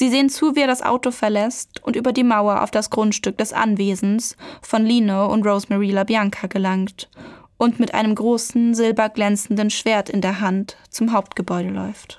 [0.00, 3.36] Sie sehen zu, wie er das Auto verlässt und über die Mauer auf das Grundstück
[3.36, 7.10] des Anwesens von Lino und Rosemary LaBianca gelangt
[7.58, 12.18] und mit einem großen, silberglänzenden Schwert in der Hand zum Hauptgebäude läuft.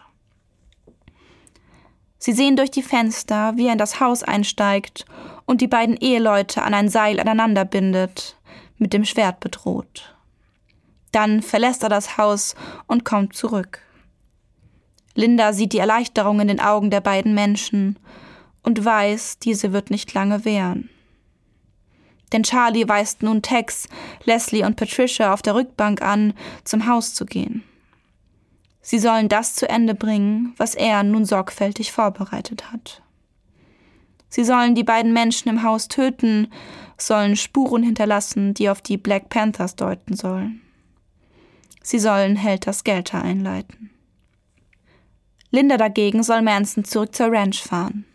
[2.19, 5.05] Sie sehen durch die Fenster, wie er in das Haus einsteigt
[5.45, 8.37] und die beiden Eheleute an ein Seil aneinander bindet,
[8.77, 10.15] mit dem Schwert bedroht.
[11.11, 12.53] Dann verlässt er das Haus
[12.85, 13.81] und kommt zurück.
[15.15, 17.97] Linda sieht die Erleichterung in den Augen der beiden Menschen
[18.63, 20.89] und weiß, diese wird nicht lange währen.
[22.31, 23.87] Denn Charlie weist nun Tex,
[24.23, 27.63] Leslie und Patricia auf der Rückbank an, zum Haus zu gehen.
[28.81, 33.01] Sie sollen das zu Ende bringen, was er nun sorgfältig vorbereitet hat.
[34.29, 36.47] Sie sollen die beiden Menschen im Haus töten,
[36.97, 40.61] sollen Spuren hinterlassen, die auf die Black Panthers deuten sollen.
[41.83, 43.90] Sie sollen Helter Skelter einleiten.
[45.51, 48.05] Linda dagegen soll Manson zurück zur Ranch fahren.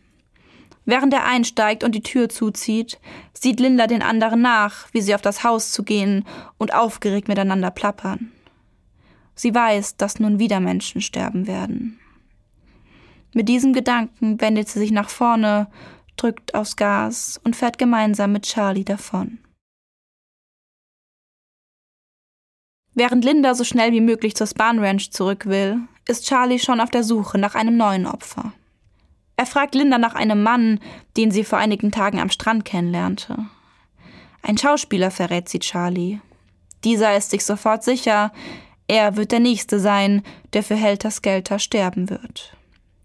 [0.86, 2.98] Während er einsteigt und die Tür zuzieht,
[3.32, 6.24] sieht Linda den anderen nach, wie sie auf das Haus zu gehen
[6.58, 8.32] und aufgeregt miteinander plappern.
[9.34, 11.98] Sie weiß, dass nun wieder Menschen sterben werden.
[13.34, 15.68] Mit diesem Gedanken wendet sie sich nach vorne,
[16.16, 19.38] drückt aufs Gas und fährt gemeinsam mit Charlie davon.
[22.94, 26.90] Während Linda so schnell wie möglich zur Span Ranch zurück will, ist Charlie schon auf
[26.90, 28.52] der Suche nach einem neuen Opfer.
[29.36, 30.80] Er fragt Linda nach einem Mann,
[31.16, 33.36] den sie vor einigen Tagen am Strand kennenlernte.
[34.42, 36.20] Ein Schauspieler verrät sie Charlie.
[36.84, 38.32] Dieser ist sich sofort sicher,
[38.88, 42.56] Er wird der Nächste sein, der für Helter Skelter sterben wird.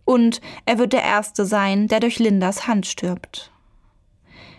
[0.05, 3.51] Und er wird der Erste sein, der durch Lindas Hand stirbt.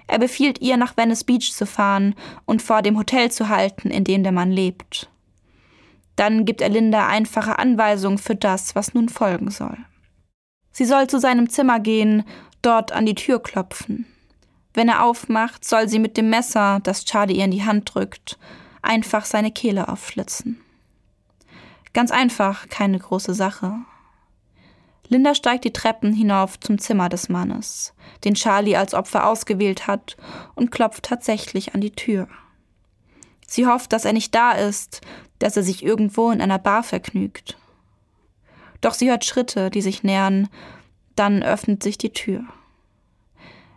[0.09, 4.03] Er befiehlt ihr, nach Venice Beach zu fahren und vor dem Hotel zu halten, in
[4.03, 5.12] dem der Mann lebt.
[6.17, 9.79] Dann gibt er Linda einfache Anweisungen für das, was nun folgen soll.
[10.71, 12.25] Sie soll zu seinem Zimmer gehen,
[12.63, 14.07] dort an die Tür klopfen.
[14.75, 18.39] Wenn er aufmacht, soll sie mit dem Messer, das Charlie ihr in die Hand drückt,
[18.81, 20.61] einfach seine Kehle aufschlitzen.
[21.93, 23.75] Ganz einfach, keine große Sache.
[25.09, 27.93] Linda steigt die Treppen hinauf zum Zimmer des Mannes,
[28.25, 30.17] den Charlie als Opfer ausgewählt hat,
[30.55, 32.29] und klopft tatsächlich an die Tür.
[33.47, 35.03] Sie hofft, dass er nicht da ist,
[35.43, 37.59] dass er sich irgendwo in einer Bar vergnügt.
[38.81, 40.49] Doch sie hört Schritte, die sich nähern,
[41.17, 42.45] dann öffnet sich die Tür.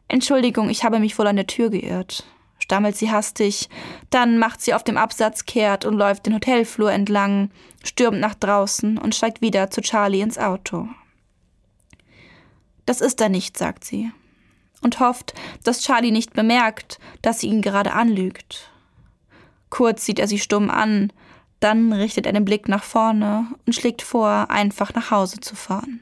[0.08, 2.26] Entschuldigung, ich habe mich wohl an der Tür geirrt,
[2.60, 3.70] stammelt sie hastig,
[4.12, 7.50] dann macht sie auf dem Absatz kehrt und läuft den Hotelflur entlang,
[7.84, 10.88] stürmt nach draußen und steigt wieder zu Charlie ins Auto.
[12.86, 14.12] Das ist er nicht, sagt sie,
[14.82, 18.72] und hofft, dass Charlie nicht bemerkt, dass sie ihn gerade anlügt.
[19.72, 21.12] Kurz sieht er sie stumm an,
[21.66, 26.02] dann richtet er den Blick nach vorne und schlägt vor, einfach nach Hause zu fahren.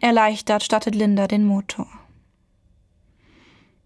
[0.00, 1.86] Erleichtert startet Linda den Motor.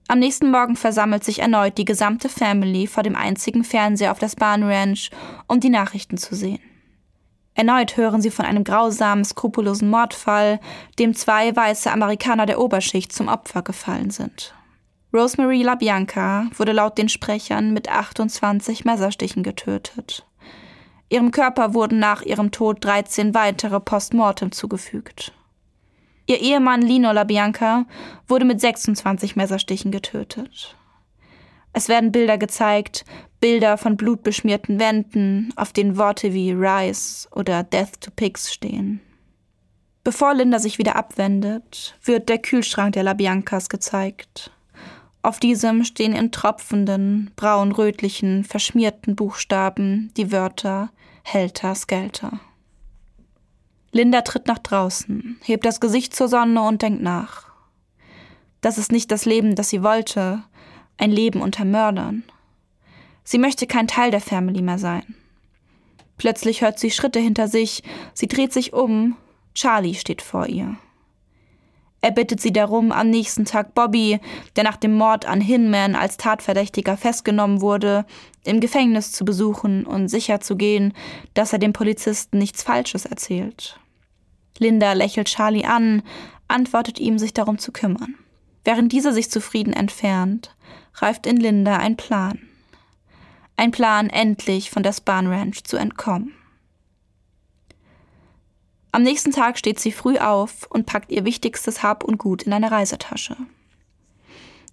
[0.08, 4.28] Am nächsten Morgen versammelt sich erneut die gesamte Family vor dem einzigen Fernseher auf der
[4.28, 5.10] Span Ranch,
[5.46, 6.58] um die Nachrichten zu sehen.
[7.54, 10.58] Erneut hören sie von einem grausamen, skrupellosen Mordfall,
[10.98, 14.52] dem zwei weiße Amerikaner der Oberschicht zum Opfer gefallen sind.
[15.14, 20.26] Rosemary LaBianca wurde laut den Sprechern mit 28 Messerstichen getötet.
[21.12, 25.34] Ihrem Körper wurden nach ihrem Tod 13 weitere Postmortem zugefügt.
[26.24, 27.84] Ihr Ehemann Lino LaBianca
[28.26, 30.74] wurde mit 26 Messerstichen getötet.
[31.74, 33.04] Es werden Bilder gezeigt,
[33.40, 39.02] Bilder von blutbeschmierten Wänden, auf denen Worte wie Rise oder Death to Pigs stehen.
[40.04, 44.50] Bevor Linda sich wieder abwendet, wird der Kühlschrank der LaBiancas gezeigt.
[45.20, 50.90] Auf diesem stehen in tropfenden, braun-rötlichen, verschmierten Buchstaben die Wörter
[51.22, 52.40] Helter Skelter.
[53.90, 57.52] Linda tritt nach draußen, hebt das Gesicht zur Sonne und denkt nach.
[58.60, 60.42] Das ist nicht das Leben, das sie wollte,
[60.96, 62.24] ein Leben unter Mördern.
[63.24, 65.14] Sie möchte kein Teil der Family mehr sein.
[66.16, 67.82] Plötzlich hört sie Schritte hinter sich,
[68.14, 69.16] sie dreht sich um,
[69.54, 70.76] Charlie steht vor ihr.
[72.02, 74.18] Er bittet sie darum, am nächsten Tag Bobby,
[74.56, 78.04] der nach dem Mord an Hinman als Tatverdächtiger festgenommen wurde,
[78.44, 80.94] im Gefängnis zu besuchen und sicherzugehen,
[81.34, 83.78] dass er dem Polizisten nichts Falsches erzählt.
[84.58, 86.02] Linda lächelt Charlie an,
[86.48, 88.16] antwortet ihm, sich darum zu kümmern.
[88.64, 90.56] Während dieser sich zufrieden entfernt,
[90.96, 92.40] reift in Linda ein Plan.
[93.56, 96.32] Ein Plan, endlich von der Span Ranch zu entkommen.
[98.94, 102.52] Am nächsten Tag steht sie früh auf und packt ihr wichtigstes Hab und Gut in
[102.52, 103.36] eine Reisetasche.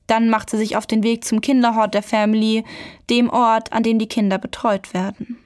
[0.07, 2.65] Dann macht sie sich auf den Weg zum Kinderhort der Family,
[3.09, 5.37] dem Ort, an dem die Kinder betreut werden.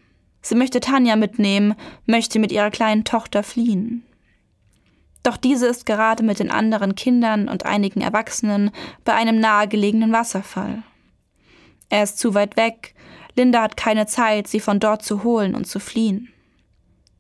[0.41, 1.75] Sie möchte Tanja mitnehmen,
[2.07, 4.03] möchte mit ihrer kleinen Tochter fliehen.
[5.21, 8.71] Doch diese ist gerade mit den anderen Kindern und einigen Erwachsenen
[9.05, 10.81] bei einem nahegelegenen Wasserfall.
[11.89, 12.95] Er ist zu weit weg,
[13.35, 16.32] Linda hat keine Zeit, sie von dort zu holen und zu fliehen.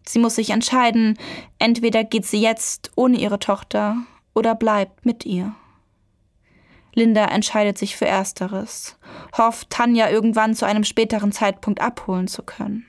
[0.05, 1.17] Sie muss sich entscheiden,
[1.59, 3.97] entweder geht sie jetzt ohne ihre Tochter
[4.33, 5.55] oder bleibt mit ihr.
[6.95, 8.97] Linda entscheidet sich für Ersteres,
[9.35, 12.85] hofft, Tanja irgendwann zu einem späteren Zeitpunkt abholen zu können.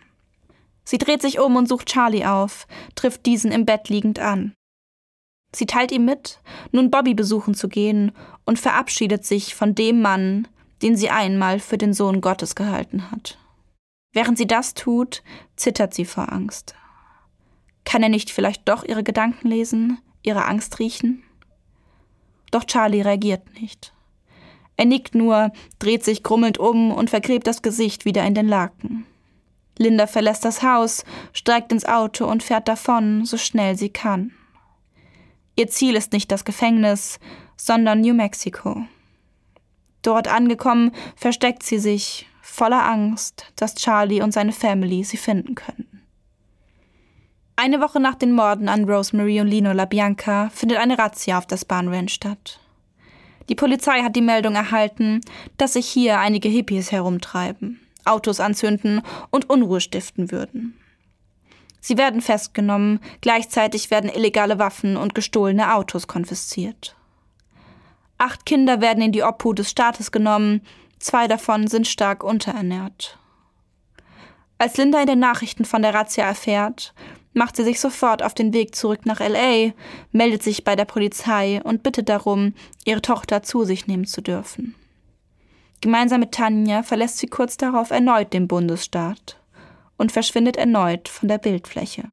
[0.84, 4.52] Sie dreht sich um und sucht Charlie auf, trifft diesen im Bett liegend an.
[5.54, 6.40] Sie teilt ihm mit,
[6.72, 8.12] nun Bobby besuchen zu gehen
[8.44, 10.48] und verabschiedet sich von dem Mann,
[10.82, 13.38] den sie einmal für den Sohn Gottes gehalten hat.
[14.12, 15.22] Während sie das tut,
[15.56, 16.74] zittert sie vor Angst.
[17.84, 21.22] Kann er nicht vielleicht doch ihre Gedanken lesen, ihre Angst riechen?
[22.50, 23.92] Doch Charlie reagiert nicht.
[24.76, 29.06] Er nickt nur, dreht sich grummelnd um und vergräbt das Gesicht wieder in den Laken.
[29.78, 34.32] Linda verlässt das Haus, steigt ins Auto und fährt davon, so schnell sie kann.
[35.56, 37.18] Ihr Ziel ist nicht das Gefängnis,
[37.56, 38.86] sondern New Mexico.
[40.02, 45.93] Dort angekommen, versteckt sie sich, voller Angst, dass Charlie und seine Family sie finden könnten.
[47.56, 51.88] Eine Woche nach den Morden an Rosemary und Lino LaBianca findet eine Razzia auf Span
[51.88, 52.58] Ranch statt.
[53.48, 55.20] Die Polizei hat die Meldung erhalten,
[55.56, 60.76] dass sich hier einige Hippies herumtreiben, Autos anzünden und Unruhe stiften würden.
[61.80, 66.96] Sie werden festgenommen, gleichzeitig werden illegale Waffen und gestohlene Autos konfisziert.
[68.18, 70.62] Acht Kinder werden in die Obhut des Staates genommen,
[70.98, 73.18] zwei davon sind stark unterernährt.
[74.56, 76.94] Als Linda in den Nachrichten von der Razzia erfährt,
[77.34, 79.72] macht sie sich sofort auf den Weg zurück nach LA,
[80.12, 82.54] meldet sich bei der Polizei und bittet darum,
[82.84, 84.74] ihre Tochter zu sich nehmen zu dürfen.
[85.80, 89.38] Gemeinsam mit Tanja verlässt sie kurz darauf erneut den Bundesstaat
[89.98, 92.08] und verschwindet erneut von der Bildfläche.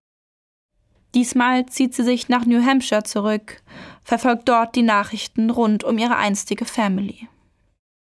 [1.13, 3.61] Diesmal zieht sie sich nach New Hampshire zurück,
[4.03, 7.27] verfolgt dort die Nachrichten rund um ihre einstige Family.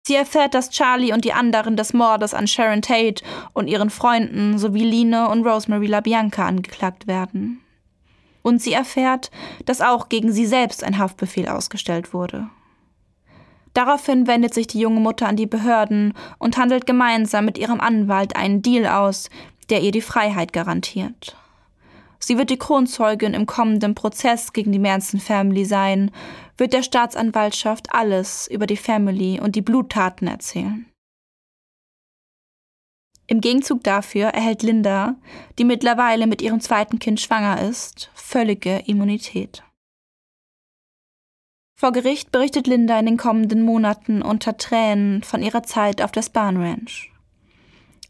[0.03, 3.23] Sie erfährt, dass Charlie und die anderen des Mordes an Sharon Tate
[3.53, 7.61] und ihren Freunden sowie Line und Rosemary LaBianca angeklagt werden.
[8.41, 9.29] Und sie erfährt,
[9.65, 12.49] dass auch gegen sie selbst ein Haftbefehl ausgestellt wurde.
[13.73, 18.35] Daraufhin wendet sich die junge Mutter an die Behörden und handelt gemeinsam mit ihrem Anwalt
[18.35, 19.29] einen Deal aus,
[19.69, 21.37] der ihr die Freiheit garantiert.
[22.19, 26.11] Sie wird die Kronzeugin im kommenden Prozess gegen die Manson Family sein,
[26.61, 30.85] wird der Staatsanwaltschaft alles über die Family und die Bluttaten erzählen.
[33.25, 35.15] Im Gegenzug dafür erhält Linda,
[35.57, 39.63] die mittlerweile mit ihrem zweiten Kind schwanger ist, völlige Immunität.
[41.79, 46.21] Vor Gericht berichtet Linda in den kommenden Monaten unter Tränen von ihrer Zeit auf der
[46.21, 47.10] Spahn Ranch.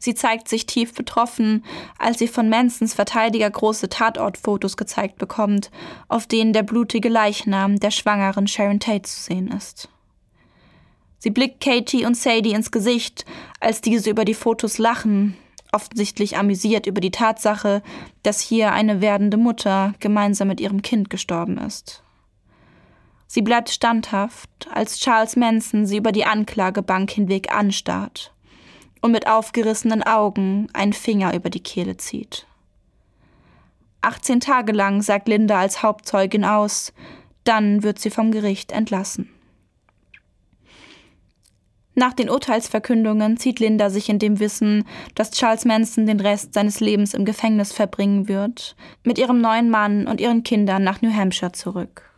[0.02, 1.64] Sie zeigt sich tief betroffen,
[2.00, 5.70] als sie von Mansons Verteidiger große Tatortfotos gezeigt bekommt,
[6.08, 9.90] auf denen der blutige Leichnam der schwangeren Sharon Tate zu sehen ist.
[11.20, 13.26] Sie blickt Katie und Sadie ins Gesicht,
[13.60, 15.38] als diese über die Fotos lachen,
[15.72, 17.84] offensichtlich amüsiert über die Tatsache,
[18.24, 22.02] dass hier eine werdende Mutter gemeinsam mit ihrem Kind gestorben ist.
[23.28, 28.34] Sie bleibt standhaft, als Charles Manson sie über die Anklagebank hinweg anstarrt
[29.02, 32.46] und mit aufgerissenen Augen einen Finger über die Kehle zieht.
[34.02, 36.94] 18 Tage lang sagt Linda als Hauptzeugin aus,
[37.44, 39.30] dann wird sie vom Gericht entlassen.
[41.94, 46.80] Nach den Urteilsverkündungen zieht Linda sich in dem Wissen, dass Charles Manson den Rest seines
[46.80, 51.52] Lebens im Gefängnis verbringen wird, mit ihrem neuen Mann und ihren Kindern nach New Hampshire
[51.52, 52.11] zurück.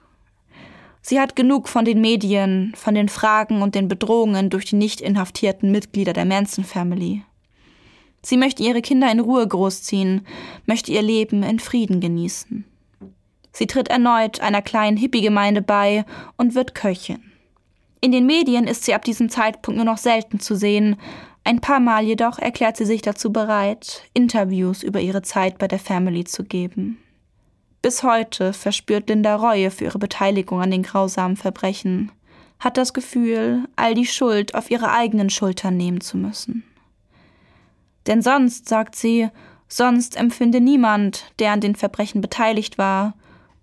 [1.06, 5.02] Sie hat genug von den Medien, von den Fragen und den Bedrohungen durch die nicht
[5.02, 7.24] inhaftierten Mitglieder der Manson Family.
[8.22, 10.26] Sie möchte ihre Kinder in Ruhe großziehen,
[10.66, 12.64] möchte ihr Leben in Frieden genießen.
[13.52, 16.06] Sie tritt erneut einer kleinen Hippie-Gemeinde bei
[16.38, 17.22] und wird Köchin.
[18.00, 20.96] In den Medien ist sie ab diesem Zeitpunkt nur noch selten zu sehen,
[21.44, 25.80] ein paar Mal jedoch erklärt sie sich dazu bereit, Interviews über ihre Zeit bei der
[25.80, 27.03] Family zu geben.
[27.84, 32.14] Bis heute verspürt Linda Reue für ihre Beteiligung an den grausamen Verbrechen,
[32.58, 36.64] hat das Gefühl, all die Schuld auf ihre eigenen Schultern nehmen zu müssen.
[38.08, 39.28] Denn sonst, sagt sie,
[39.68, 43.16] sonst empfinde niemand, der an den Verbrechen beteiligt war,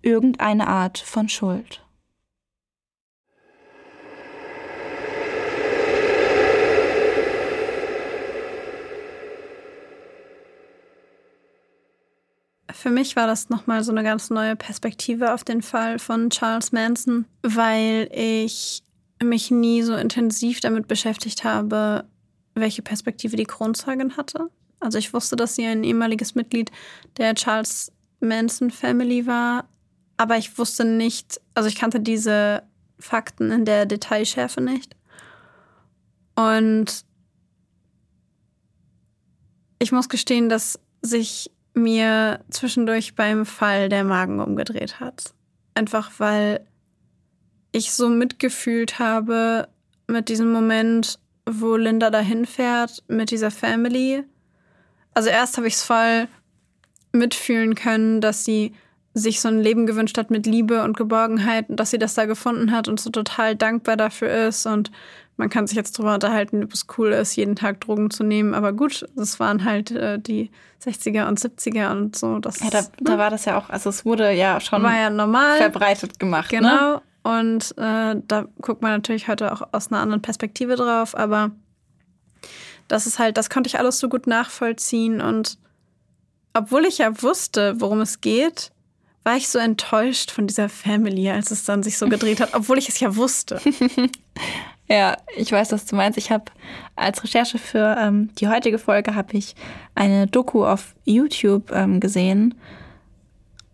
[0.03, 1.80] irgendeine Art von Schuld.
[12.73, 16.71] Für mich war das nochmal so eine ganz neue Perspektive auf den Fall von Charles
[16.71, 18.83] Manson, weil ich
[19.21, 22.05] mich nie so intensiv damit beschäftigt habe,
[22.55, 24.49] welche Perspektive die Kronzeugin hatte.
[24.79, 26.71] Also ich wusste, dass sie ein ehemaliges Mitglied
[27.17, 29.69] der Charles Manson Family war,
[30.17, 32.63] aber ich wusste nicht, also ich kannte diese
[32.99, 34.95] Fakten in der Detailschärfe nicht.
[36.35, 37.05] Und
[39.79, 45.33] ich muss gestehen, dass sich mir zwischendurch beim Fall der Magen umgedreht hat.
[45.73, 46.65] Einfach weil
[47.71, 49.69] ich so mitgefühlt habe
[50.07, 54.23] mit diesem Moment, wo Linda dahin fährt mit dieser Family.
[55.13, 56.27] Also erst habe ich es voll
[57.13, 58.73] mitfühlen können, dass sie
[59.13, 62.25] sich so ein Leben gewünscht hat mit Liebe und Geborgenheit und dass sie das da
[62.25, 64.91] gefunden hat und so total dankbar dafür ist und
[65.37, 68.53] man kann sich jetzt darüber unterhalten, ob es cool ist, jeden Tag Drogen zu nehmen.
[68.53, 70.51] Aber gut, das waren halt äh, die
[70.83, 72.37] 60er und 70er und so.
[72.37, 72.87] Das, ja, da, ne?
[72.99, 75.57] da, war das ja auch, also es wurde ja schon war ja normal.
[75.57, 76.51] verbreitet gemacht.
[76.51, 76.59] Ne?
[76.59, 76.93] Genau.
[76.93, 77.01] Ne?
[77.23, 81.17] Und äh, da guckt man natürlich heute auch aus einer anderen Perspektive drauf.
[81.17, 81.51] Aber
[82.87, 85.21] das ist halt, das konnte ich alles so gut nachvollziehen.
[85.21, 85.57] Und
[86.53, 88.71] obwohl ich ja wusste, worum es geht,
[89.23, 92.77] war ich so enttäuscht von dieser Family, als es dann sich so gedreht hat, obwohl
[92.77, 93.61] ich es ja wusste.
[94.91, 96.17] Ja, ich weiß, was du meinst.
[96.17, 96.51] Ich habe
[96.97, 99.55] als Recherche für ähm, die heutige Folge habe ich
[99.95, 102.55] eine Doku auf YouTube ähm, gesehen,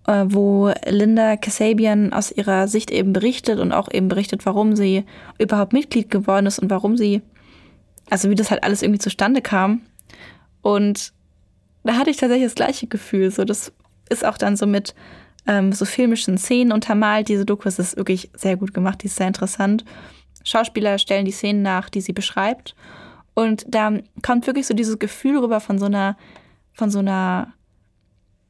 [0.06, 5.06] äh, wo Linda Kasabian aus ihrer Sicht eben berichtet und auch eben berichtet, warum sie
[5.40, 7.24] überhaupt Mitglied geworden ist und warum sie,
[8.12, 9.82] also wie das halt alles irgendwie zustande kam.
[10.62, 11.14] Und
[11.84, 13.32] da hatte ich tatsächlich das gleiche Gefühl.
[13.32, 13.74] So, das
[14.12, 14.94] ist auch dann so mit
[15.48, 17.30] ähm, so filmischen Szenen untermalt.
[17.30, 19.84] Diese Doku ist wirklich sehr gut gemacht, die ist sehr interessant.
[20.44, 22.76] Schauspieler stellen die Szenen nach, die sie beschreibt.
[23.34, 23.92] Und da
[24.24, 26.18] kommt wirklich so dieses Gefühl rüber von so einer
[26.74, 27.54] von so einer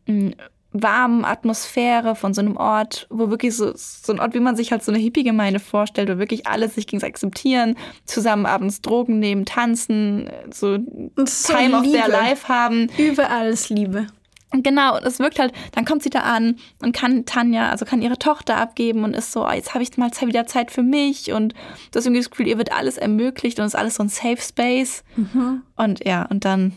[0.06, 0.32] mh,
[0.74, 4.72] warmen Atmosphäre, von so einem Ort, wo wirklich so, so ein Ort, wie man sich
[4.72, 7.76] halt so eine Hippie-Gemeinde vorstellt, wo wirklich alle sich gegenseitig akzeptieren,
[8.06, 10.78] zusammen abends Drogen nehmen, tanzen, so,
[11.16, 11.98] so Time of Liebe.
[11.98, 12.90] their life haben.
[12.98, 14.08] Überall ist Liebe.
[14.54, 18.02] Und genau, es wirkt halt, dann kommt sie da an und kann Tanja, also kann
[18.02, 21.34] ihre Tochter abgeben und ist so, oh, jetzt habe ich mal wieder Zeit für mich
[21.34, 21.54] und
[21.92, 24.10] du hast irgendwie das Gefühl, ihr wird alles ermöglicht und es ist alles so ein
[24.10, 25.04] Safe Space.
[25.76, 26.74] Und ja, und dann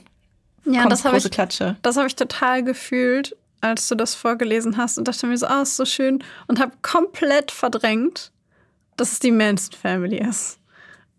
[0.65, 1.77] Ja, kommt das habe große ich, Klatsche.
[1.83, 5.63] das hab ich total gefühlt, als du das vorgelesen hast und dachte mir so, oh,
[5.63, 6.25] ist so schön.
[6.49, 8.33] Und habe komplett verdrängt,
[8.97, 10.59] dass es die Manson Family ist.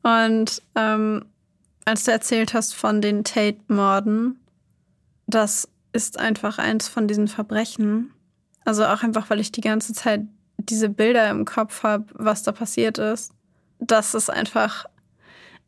[0.03, 1.23] Und ähm,
[1.85, 4.39] als du erzählt hast von den Tate-Morden,
[5.27, 8.11] das ist einfach eins von diesen Verbrechen.
[8.65, 10.21] Also auch einfach, weil ich die ganze Zeit
[10.57, 13.33] diese Bilder im Kopf habe, was da passiert ist.
[13.79, 14.85] Das ist einfach.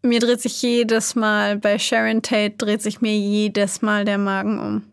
[0.02, 4.60] Mir dreht sich jedes Mal, bei Sharon Tate dreht sich mir jedes Mal der Magen
[4.60, 4.84] um.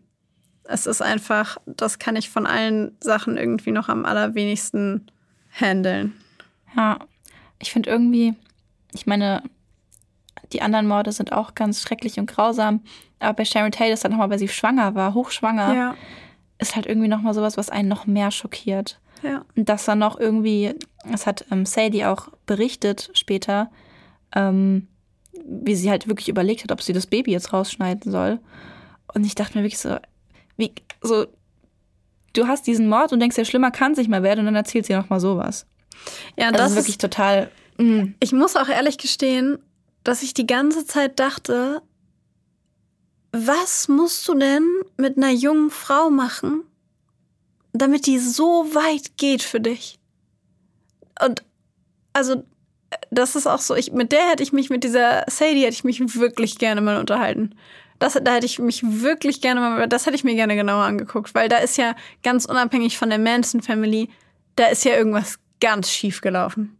[0.63, 5.11] Es ist einfach, das kann ich von allen Sachen irgendwie noch am allerwenigsten
[5.51, 6.13] handeln.
[6.77, 6.99] Ja,
[7.59, 8.35] ich finde irgendwie,
[8.93, 9.43] ich meine,
[10.53, 12.81] die anderen Morde sind auch ganz schrecklich und grausam.
[13.19, 15.95] Aber bei Sharon Tate ist dann nochmal, weil sie schwanger war, hochschwanger, Ja,
[16.59, 18.99] ist halt irgendwie nochmal sowas, was einen noch mehr schockiert.
[19.23, 19.43] ja.
[19.55, 20.73] Und dass dann noch irgendwie,
[21.09, 23.69] das hat ähm, Sadie auch berichtet später,
[24.35, 24.87] ähm,
[25.45, 28.39] wie sie halt wirklich überlegt hat, ob sie das Baby jetzt rausschneiden soll.
[29.13, 29.97] Und ich dachte mir wirklich so,
[30.57, 30.71] wie,
[31.01, 31.25] so,
[32.33, 34.55] du hast diesen Mord und denkst, ja, schlimmer kann es nicht mehr werden und dann
[34.55, 35.65] erzählt sie nochmal sowas.
[36.37, 37.49] Ja, Das, das ist wirklich total.
[37.77, 38.13] mm.
[38.19, 39.57] Ich muss auch ehrlich gestehen,
[40.03, 41.81] dass ich die ganze Zeit dachte,
[43.31, 46.63] was musst du denn mit einer jungen Frau machen,
[47.71, 49.99] damit die so weit geht für dich?
[51.23, 51.43] Und
[52.13, 52.43] also,
[53.09, 55.83] das ist auch so, ich, mit der hätte ich mich, mit dieser Sadie hätte ich
[55.83, 57.55] mich wirklich gerne mal unterhalten.
[57.99, 61.35] Das, da hätte ich mich wirklich gerne mal, das hätte ich mir gerne genauer angeguckt,
[61.35, 64.09] weil da ist ja ganz unabhängig von der Manson Family,
[64.55, 66.77] da ist ja irgendwas ganz schief gelaufen.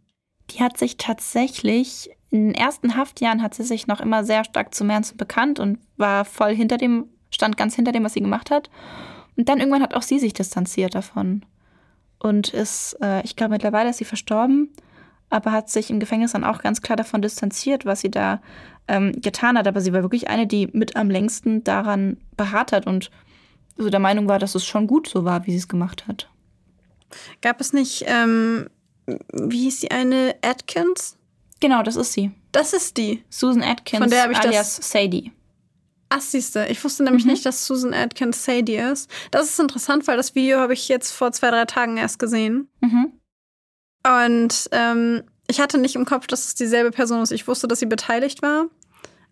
[0.50, 4.74] Die hat sich tatsächlich, in den ersten Haftjahren hat sie sich noch immer sehr stark
[4.74, 8.50] zu Manson bekannt und war voll hinter dem, stand ganz hinter dem, was sie gemacht
[8.50, 8.70] hat.
[9.36, 11.44] Und dann irgendwann hat auch sie sich distanziert davon.
[12.18, 14.70] Und ist, äh, ich glaube, mittlerweile ist sie verstorben,
[15.28, 18.40] aber hat sich im Gefängnis dann auch ganz klar davon distanziert, was sie da
[18.88, 19.66] ähm, getan hat.
[19.66, 23.10] Aber sie war wirklich eine, die mit am längsten daran beharrt hat und
[23.76, 26.30] so der Meinung war, dass es schon gut so war, wie sie es gemacht hat.
[27.42, 28.68] Gab es nicht, ähm,
[29.32, 31.18] wie hieß die eine, Atkins?
[31.62, 32.32] Genau, das ist sie.
[32.50, 33.22] Das ist die.
[33.30, 35.30] Susan Atkins, Von der ich das- alias Sadie.
[36.08, 39.08] Ach, siehste, ich wusste nämlich nicht, dass Susan Atkins Sadie ist.
[39.30, 42.68] Das ist interessant, weil das Video habe ich jetzt vor zwei, drei Tagen erst gesehen.
[42.80, 43.12] Mhm.
[44.04, 47.30] Und ähm, ich hatte nicht im Kopf, dass es dieselbe Person ist.
[47.30, 48.66] Ich wusste, dass sie beteiligt war,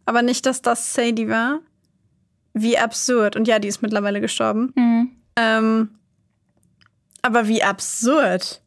[0.06, 1.58] aber nicht, dass das Sadie war.
[2.54, 3.34] Wie absurd.
[3.36, 4.72] Und ja, die ist mittlerweile gestorben.
[4.76, 5.10] Mhm.
[5.36, 5.90] Ähm,
[7.22, 8.62] aber wie absurd.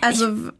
[0.00, 0.52] Also, Ich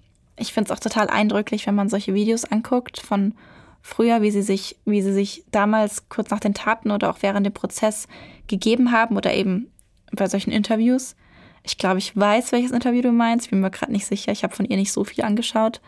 [0.52, 3.34] finde es auch total eindrücklich, wenn man solche Videos anguckt von
[3.82, 7.46] früher, wie sie sich, wie sie sich damals kurz nach den Taten oder auch während
[7.46, 8.08] dem Prozess
[8.46, 9.70] gegeben haben oder eben
[10.12, 11.16] bei solchen Interviews.
[11.62, 13.46] Ich glaube, ich weiß, welches Interview du meinst.
[13.46, 14.32] Ich bin mir gerade nicht sicher.
[14.32, 15.80] Ich habe von ihr nicht so viel angeschaut.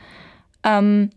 [0.62, 1.11] Ähm,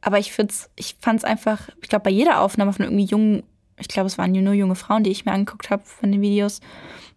[0.00, 3.42] aber ich find's, ich fand es einfach, ich glaube, bei jeder Aufnahme von irgendwie jungen,
[3.76, 6.60] ich glaube, es waren nur junge Frauen, die ich mir angeguckt habe von den Videos,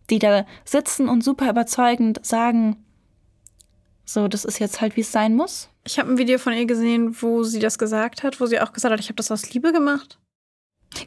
[0.10, 2.78] die da sitzen und super überzeugend sagen,
[4.14, 5.70] so, das ist jetzt halt, wie es sein muss.
[5.84, 8.74] ich habe ein Video von ihr gesehen, wo sie das gesagt hat, wo sie auch
[8.74, 10.20] gesagt hat, ich habe das aus Liebe gemacht.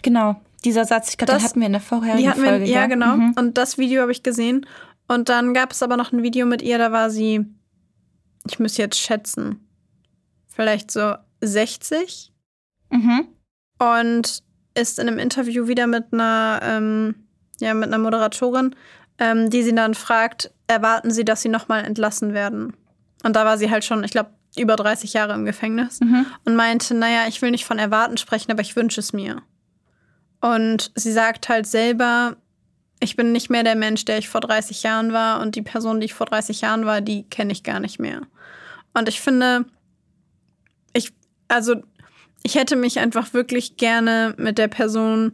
[0.03, 2.65] Genau, dieser Satz, ich glaube, den Das- hatten wir in der vorherigen hatten wir, Folge.
[2.67, 2.97] ja, gell?
[2.99, 3.17] genau.
[3.17, 3.35] Mhm.
[3.39, 4.67] Und das Video habe ich gesehen.
[5.09, 7.45] Und dann gab es aber noch ein Video mit ihr, da war sie,
[8.49, 9.61] ich müsste jetzt schätzen,
[10.49, 12.33] vielleicht so 60
[12.91, 13.29] Mhm.
[13.79, 14.43] und
[14.75, 17.15] ist in einem Interview wieder mit einer, ähm,
[17.61, 18.75] ja, mit einer Moderatorin,
[19.19, 22.75] ähm, die sie dann fragt, erwarten Sie, dass Sie nochmal entlassen werden?
[23.25, 26.27] Und da war sie halt schon, ich glaube, über 30 Jahre im Gefängnis Mhm.
[26.45, 29.43] und meinte, naja, ich will nicht von erwarten sprechen, aber ich wünsche es mir.
[30.41, 32.37] Und sie sagt halt selber,
[33.01, 35.99] ich bin nicht mehr der Mensch, der ich vor 30 Jahren war und die Person,
[36.01, 38.23] die ich vor 30 Jahren war, die kenne ich gar nicht mehr.
[38.93, 39.65] Und ich finde,
[40.93, 41.13] ich,
[41.49, 41.77] also,
[42.45, 45.33] ich hätte mich einfach wirklich gerne mit der Person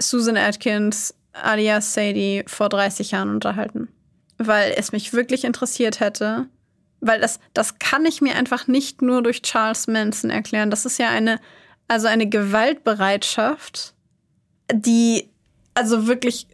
[0.00, 3.88] Susan Atkins alias Sadie vor 30 Jahren unterhalten.
[4.38, 6.46] Weil es mich wirklich interessiert hätte.
[7.06, 10.70] Weil das, das kann ich mir einfach nicht nur durch Charles Manson erklären.
[10.70, 11.38] Das ist ja eine,
[11.86, 13.94] also eine Gewaltbereitschaft,
[14.72, 15.28] die
[15.74, 16.46] also wirklich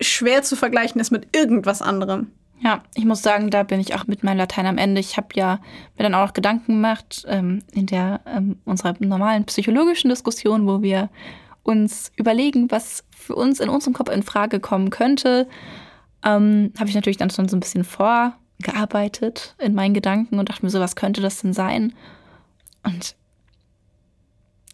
[0.00, 2.32] schwer zu vergleichen ist mit irgendwas anderem.
[2.60, 5.00] Ja, ich muss sagen, da bin ich auch mit meinem Latein am Ende.
[5.00, 5.60] Ich habe ja
[5.96, 10.80] mir dann auch noch Gedanken gemacht ähm, in der ähm, unserer normalen psychologischen Diskussion, wo
[10.80, 11.10] wir
[11.62, 15.46] uns überlegen, was für uns in unserem Kopf in Frage kommen könnte.
[16.24, 17.84] Ähm, Habe ich natürlich dann schon so ein bisschen
[18.62, 21.92] vorgearbeitet in meinen Gedanken und dachte mir so, was könnte das denn sein?
[22.82, 23.16] Und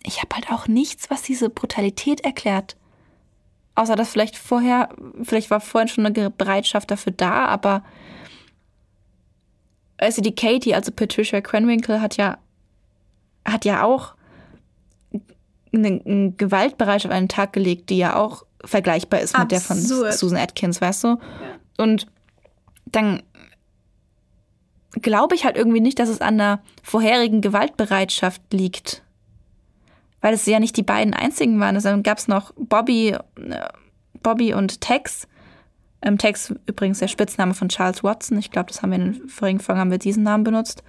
[0.04, 2.76] ich habe halt auch nichts, was diese Brutalität erklärt.
[3.74, 4.90] Außer dass vielleicht vorher,
[5.22, 7.84] vielleicht war vorhin schon eine Bereitschaft dafür da, aber
[9.98, 12.38] also die Katie, also Patricia Cranwinkle, hat ja,
[13.44, 14.14] hat ja auch
[15.72, 19.42] eine, eine Gewaltbereitschaft an den Tag gelegt, die ja auch vergleichbar ist Absurd.
[19.42, 21.08] mit der von Susan Atkins, weißt du?
[21.08, 21.18] Ja.
[21.78, 22.06] Und
[22.86, 23.22] dann
[24.92, 29.02] glaube ich halt irgendwie nicht, dass es an der vorherigen Gewaltbereitschaft liegt.
[30.20, 31.76] Weil es ja nicht die beiden einzigen waren.
[31.76, 33.68] Also dann gab es noch Bobby, äh,
[34.22, 35.26] Bobby und Tex.
[36.02, 38.38] Ähm, Tex übrigens der Spitzname von Charles Watson.
[38.38, 40.82] Ich glaube, das haben wir in den vorigen Folgen haben wir diesen Namen benutzt.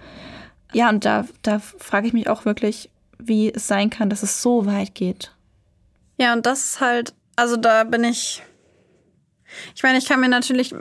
[0.72, 4.42] Ja, und da, da frage ich mich auch wirklich, wie es sein kann, dass es
[4.42, 5.34] so weit geht.
[6.18, 8.42] Ja, und das ist halt, also da bin ich.
[9.74, 10.74] Ich meine, ich kann mir natürlich,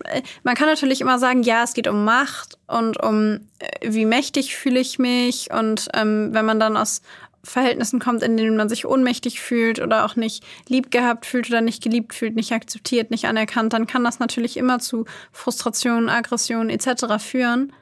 [0.44, 4.56] man kann natürlich immer sagen, ja, es geht um Macht und um, äh, wie mächtig
[4.56, 5.52] fühle ich mich.
[5.52, 7.02] Und ähm, wenn man dann aus
[7.44, 11.62] Verhältnissen kommt, in denen man sich ohnmächtig fühlt oder auch nicht lieb gehabt fühlt oder
[11.62, 16.70] nicht geliebt fühlt, nicht akzeptiert, nicht anerkannt, dann kann das natürlich immer zu Frustration, Aggression
[16.70, 17.18] etc.
[17.18, 17.74] führen.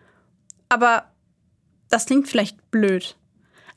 [0.69, 1.05] Aber
[1.89, 3.17] das klingt vielleicht blöd.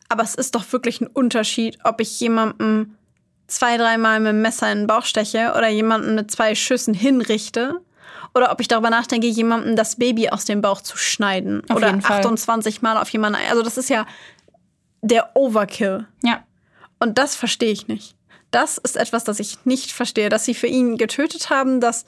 [0.08, 2.96] Aber es ist doch wirklich ein Unterschied, ob ich jemandem
[3.55, 7.80] zwei, dreimal mit dem Messer in den Bauch steche oder jemanden mit zwei Schüssen hinrichte.
[8.34, 11.62] Oder ob ich darüber nachdenke, jemandem das Baby aus dem Bauch zu schneiden.
[11.68, 13.38] Auf oder 28 Mal auf jemanden.
[13.50, 14.07] Also, das ist ja
[15.03, 16.07] der Overkill.
[16.22, 16.42] Ja.
[16.98, 18.16] Und das verstehe ich nicht.
[18.50, 20.28] Das ist etwas, das ich nicht verstehe.
[20.28, 22.07] Dass sie für ihn getötet haben, das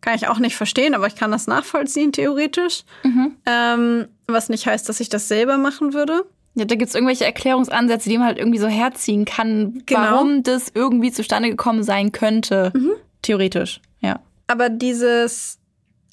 [0.00, 2.84] kann ich auch nicht verstehen, aber ich kann das nachvollziehen, theoretisch.
[3.02, 3.36] Mhm.
[3.46, 6.24] Ähm, was nicht heißt, dass ich das selber machen würde.
[6.54, 10.00] Ja, da gibt es irgendwelche Erklärungsansätze, die man halt irgendwie so herziehen kann, genau.
[10.00, 12.72] warum das irgendwie zustande gekommen sein könnte.
[12.74, 12.92] Mhm.
[13.22, 14.20] Theoretisch, ja.
[14.46, 15.58] Aber dieses,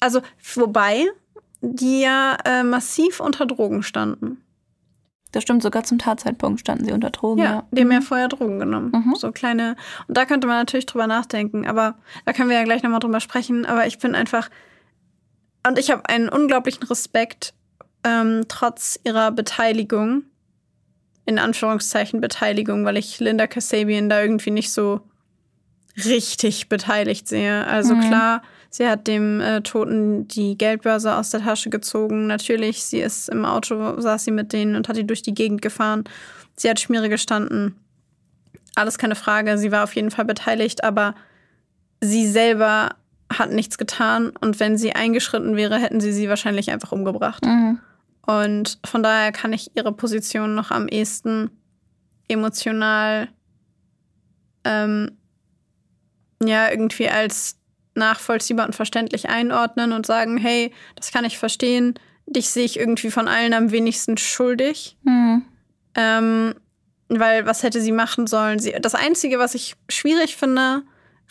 [0.00, 0.20] also
[0.54, 1.06] wobei
[1.60, 4.42] die ja äh, massiv unter Drogen standen.
[5.30, 7.40] Das stimmt, sogar zum Tatzeitpunkt standen sie unter Drogen.
[7.40, 7.66] Ja, ja.
[7.70, 8.04] die haben ja mhm.
[8.04, 8.92] vorher Drogen genommen.
[8.92, 9.14] Mhm.
[9.14, 9.76] So kleine.
[10.08, 11.94] Und da könnte man natürlich drüber nachdenken, aber
[12.26, 13.64] da können wir ja gleich nochmal drüber sprechen.
[13.64, 14.50] Aber ich bin einfach.
[15.66, 17.54] Und ich habe einen unglaublichen Respekt,
[18.04, 20.24] ähm, trotz ihrer Beteiligung
[21.24, 25.00] in Anführungszeichen Beteiligung, weil ich Linda Kasabian da irgendwie nicht so
[26.04, 27.66] richtig beteiligt sehe.
[27.66, 28.00] Also mhm.
[28.00, 32.26] klar, sie hat dem äh, Toten die Geldbörse aus der Tasche gezogen.
[32.26, 35.62] Natürlich, sie ist im Auto, saß sie mit denen und hat die durch die Gegend
[35.62, 36.04] gefahren.
[36.56, 37.76] Sie hat Schmiere gestanden.
[38.74, 39.58] Alles keine Frage.
[39.58, 41.14] Sie war auf jeden Fall beteiligt, aber
[42.00, 42.96] sie selber
[43.30, 44.32] hat nichts getan.
[44.40, 47.44] Und wenn sie eingeschritten wäre, hätten sie sie wahrscheinlich einfach umgebracht.
[47.44, 47.78] Mhm.
[48.26, 51.50] Und von daher kann ich ihre Position noch am ehesten
[52.28, 53.28] emotional
[54.64, 55.18] ähm,
[56.42, 57.56] ja irgendwie als
[57.94, 61.94] nachvollziehbar und verständlich einordnen und sagen, hey, das kann ich verstehen,
[62.26, 64.96] dich sehe ich irgendwie von allen am wenigsten schuldig.
[65.02, 65.44] Mhm.
[65.94, 66.54] Ähm,
[67.08, 68.58] weil was hätte sie machen sollen?
[68.58, 70.82] Sie, das Einzige, was ich schwierig finde,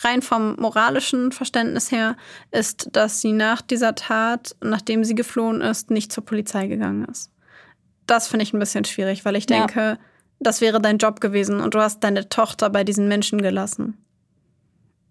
[0.04, 2.18] rein vom moralischen Verständnis her,
[2.52, 7.32] ist, dass sie nach dieser Tat, nachdem sie geflohen ist, nicht zur Polizei gegangen ist.
[8.08, 9.58] Das finde ich ein bisschen schwierig, weil ich ja.
[9.58, 10.00] denke,
[10.40, 13.98] das wäre dein Job gewesen und du hast deine Tochter bei diesen Menschen gelassen.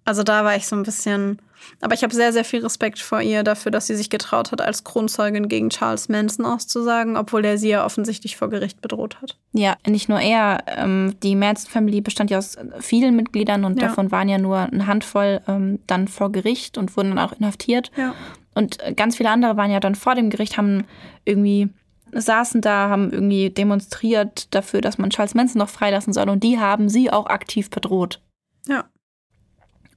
[0.05, 1.41] Also da war ich so ein bisschen.
[1.83, 4.63] Aber ich habe sehr, sehr viel Respekt vor ihr dafür, dass sie sich getraut hat,
[4.63, 9.37] als Kronzeugin gegen Charles Manson auszusagen, obwohl er sie ja offensichtlich vor Gericht bedroht hat.
[9.53, 10.65] Ja, nicht nur er.
[10.67, 13.89] Ähm, die Manson-Family bestand ja aus vielen Mitgliedern und ja.
[13.89, 17.91] davon waren ja nur eine Handvoll ähm, dann vor Gericht und wurden dann auch inhaftiert.
[17.97, 18.15] Ja.
[18.55, 20.85] Und ganz viele andere waren ja dann vor dem Gericht, haben
[21.27, 21.69] irgendwie
[22.13, 26.59] saßen da, haben irgendwie demonstriert dafür, dass man Charles Manson noch freilassen soll und die
[26.59, 28.21] haben sie auch aktiv bedroht.
[28.67, 28.85] Ja.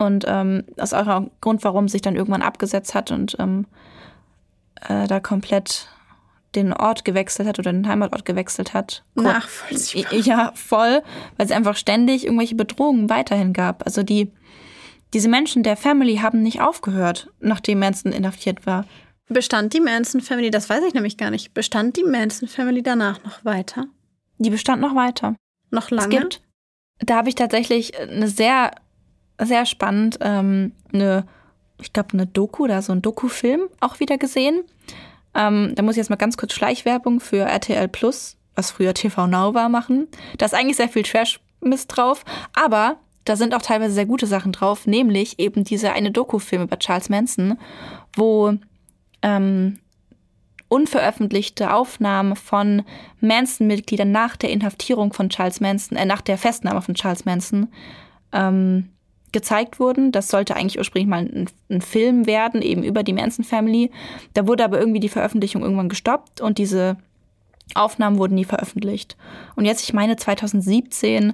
[0.03, 3.65] Und ähm, das ist auch ein Grund, warum sich dann irgendwann abgesetzt hat und ähm,
[4.87, 5.87] äh, da komplett
[6.55, 9.03] den Ort gewechselt hat oder den Heimatort gewechselt hat.
[9.15, 10.13] Nachvollziehbar.
[10.13, 11.01] Ja, voll,
[11.37, 13.85] weil es einfach ständig irgendwelche Bedrohungen weiterhin gab.
[13.85, 14.31] Also die,
[15.13, 18.85] diese Menschen der Family haben nicht aufgehört, nachdem Manson inhaftiert war.
[19.29, 23.23] Bestand die Manson Family, das weiß ich nämlich gar nicht, bestand die Manson Family danach
[23.23, 23.85] noch weiter?
[24.37, 25.35] Die bestand noch weiter.
[25.71, 26.13] Noch lange?
[26.13, 26.41] Es gibt,
[26.99, 28.71] da habe ich tatsächlich eine sehr
[29.39, 31.25] sehr spannend, ähm, eine,
[31.81, 34.63] ich glaube, eine Doku oder so ein Dokufilm auch wieder gesehen.
[35.35, 39.27] Ähm, da muss ich jetzt mal ganz kurz Schleichwerbung für RTL Plus, was früher TV
[39.27, 40.07] Now war, machen.
[40.37, 42.23] Da ist eigentlich sehr viel Trash-Mist drauf,
[42.53, 46.77] aber da sind auch teilweise sehr gute Sachen drauf, nämlich eben diese eine Dokufilm über
[46.77, 47.57] Charles Manson,
[48.15, 48.53] wo
[49.21, 49.79] ähm,
[50.67, 52.83] unveröffentlichte Aufnahmen von
[53.21, 57.69] Manson-Mitgliedern nach der Inhaftierung von Charles Manson, äh, nach der Festnahme von Charles Manson
[58.33, 58.89] ähm,
[59.33, 60.11] gezeigt wurden.
[60.11, 63.91] Das sollte eigentlich ursprünglich mal ein, ein, Film werden, eben über die Manson Family.
[64.33, 66.97] Da wurde aber irgendwie die Veröffentlichung irgendwann gestoppt und diese
[67.75, 69.17] Aufnahmen wurden nie veröffentlicht.
[69.55, 71.33] Und jetzt, ich meine, 2017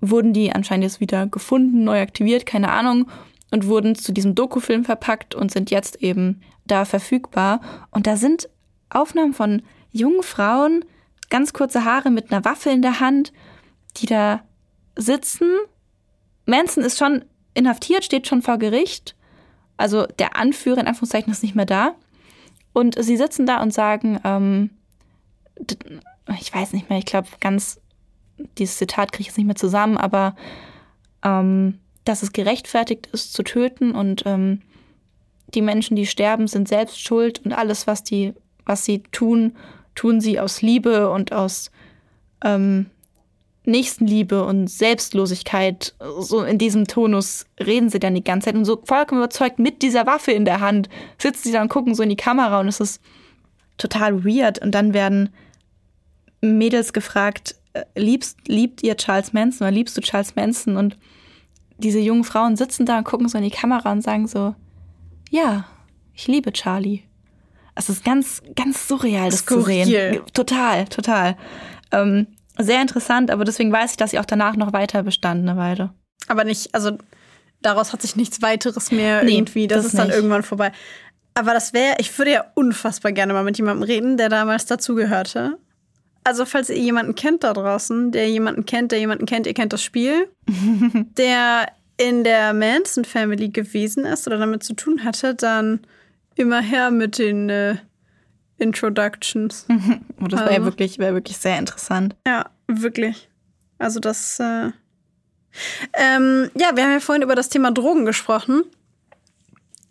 [0.00, 3.08] wurden die anscheinend jetzt wieder gefunden, neu aktiviert, keine Ahnung,
[3.50, 7.60] und wurden zu diesem Dokufilm verpackt und sind jetzt eben da verfügbar.
[7.90, 8.48] Und da sind
[8.90, 9.62] Aufnahmen von
[9.92, 10.84] jungen Frauen,
[11.30, 13.32] ganz kurze Haare mit einer Waffe in der Hand,
[13.96, 14.42] die da
[14.96, 15.48] sitzen.
[16.46, 17.24] Manson ist schon
[17.54, 19.14] inhaftiert, steht schon vor Gericht.
[19.76, 21.94] Also der Anführer in Anführungszeichen ist nicht mehr da.
[22.72, 24.70] Und sie sitzen da und sagen, ähm,
[26.38, 27.80] ich weiß nicht mehr, ich glaube ganz,
[28.58, 30.36] dieses Zitat kriege ich jetzt nicht mehr zusammen, aber
[31.22, 34.62] ähm, dass es gerechtfertigt ist zu töten und ähm,
[35.54, 38.34] die Menschen, die sterben, sind selbst schuld und alles, was die,
[38.64, 39.56] was sie tun,
[39.94, 41.70] tun sie aus Liebe und aus
[42.44, 42.86] ähm,
[43.66, 45.94] Nächstenliebe und Selbstlosigkeit.
[46.20, 49.82] So in diesem Tonus reden sie dann die ganze Zeit und so vollkommen überzeugt mit
[49.82, 50.88] dieser Waffe in der Hand
[51.18, 53.00] sitzen sie da und gucken so in die Kamera und es ist
[53.76, 54.60] total weird.
[54.60, 55.30] Und dann werden
[56.40, 60.76] Mädels gefragt, äh, liebst, liebt ihr Charles Manson oder liebst du Charles Manson?
[60.76, 60.96] Und
[61.78, 64.54] diese jungen Frauen sitzen da und gucken so in die Kamera und sagen so,
[65.30, 65.66] ja,
[66.14, 67.02] ich liebe Charlie.
[67.74, 69.84] Es ist ganz, ganz surreal, das Skurril.
[69.84, 70.22] zu sehen.
[70.32, 71.36] Total, total.
[71.92, 72.26] Ähm,
[72.58, 75.90] sehr interessant, aber deswegen weiß ich, dass sie auch danach noch weiter bestand eine Weile.
[76.28, 76.98] Aber nicht, also
[77.62, 80.16] daraus hat sich nichts weiteres mehr nee, irgendwie, das, das ist dann nicht.
[80.16, 80.72] irgendwann vorbei.
[81.34, 85.58] Aber das wäre, ich würde ja unfassbar gerne mal mit jemandem reden, der damals dazugehörte.
[86.24, 89.72] Also, falls ihr jemanden kennt da draußen, der jemanden kennt, der jemanden kennt, ihr kennt
[89.72, 90.28] das Spiel,
[91.16, 95.80] der in der Manson Family gewesen ist oder damit zu tun hatte, dann
[96.34, 97.76] immer her mit den äh,
[98.58, 99.66] Introductions.
[100.20, 100.52] oh, das also.
[100.52, 102.16] wäre wirklich, wär wirklich sehr interessant.
[102.26, 103.28] Ja, wirklich.
[103.78, 104.40] Also das.
[104.40, 104.70] Äh
[105.94, 108.64] ähm, ja, wir haben ja vorhin über das Thema Drogen gesprochen.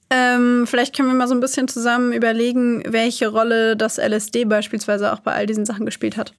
[0.10, 5.12] Ähm, vielleicht können wir mal so ein bisschen zusammen überlegen, welche Rolle das LSD beispielsweise
[5.12, 6.34] auch bei all diesen Sachen gespielt hat.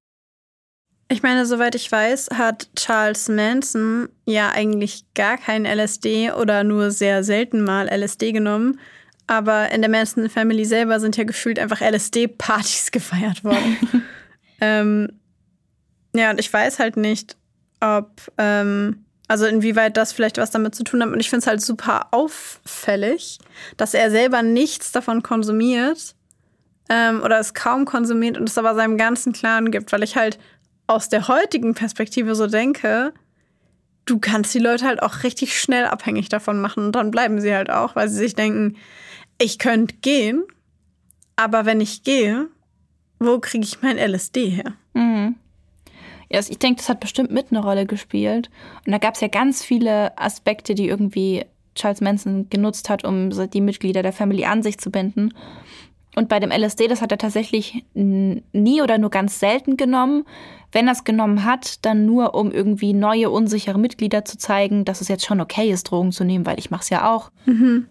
[1.08, 6.90] Ich meine, soweit ich weiß, hat Charles Manson ja eigentlich gar kein LSD oder nur
[6.90, 8.80] sehr selten mal LSD genommen.
[9.26, 13.76] Aber in der Manson Family selber sind ja gefühlt einfach LSD-Partys gefeiert worden.
[14.60, 15.08] ähm,
[16.14, 17.36] ja, und ich weiß halt nicht,
[17.80, 21.10] ob, ähm, also inwieweit das vielleicht was damit zu tun hat.
[21.10, 23.38] Und ich finde es halt super auffällig,
[23.76, 26.14] dass er selber nichts davon konsumiert
[26.88, 30.38] ähm, oder es kaum konsumiert und es aber seinem ganzen Clan gibt, weil ich halt
[30.86, 33.12] aus der heutigen Perspektive so denke,
[34.04, 37.52] du kannst die Leute halt auch richtig schnell abhängig davon machen und dann bleiben sie
[37.52, 38.76] halt auch, weil sie sich denken,
[39.38, 40.44] ich könnte gehen,
[41.36, 42.48] aber wenn ich gehe,
[43.18, 44.72] wo kriege ich mein LSD her?
[44.94, 45.36] Mhm.
[46.30, 48.50] Ja, ich denke, das hat bestimmt mit eine Rolle gespielt.
[48.84, 53.30] Und da gab es ja ganz viele Aspekte, die irgendwie Charles Manson genutzt hat, um
[53.50, 55.34] die Mitglieder der Family an sich zu binden.
[56.16, 60.24] Und bei dem LSD, das hat er tatsächlich nie oder nur ganz selten genommen.
[60.72, 65.02] Wenn er es genommen hat, dann nur, um irgendwie neue, unsichere Mitglieder zu zeigen, dass
[65.02, 67.30] es jetzt schon okay ist, Drogen zu nehmen, weil ich mache es ja auch.
[67.44, 67.88] Mhm.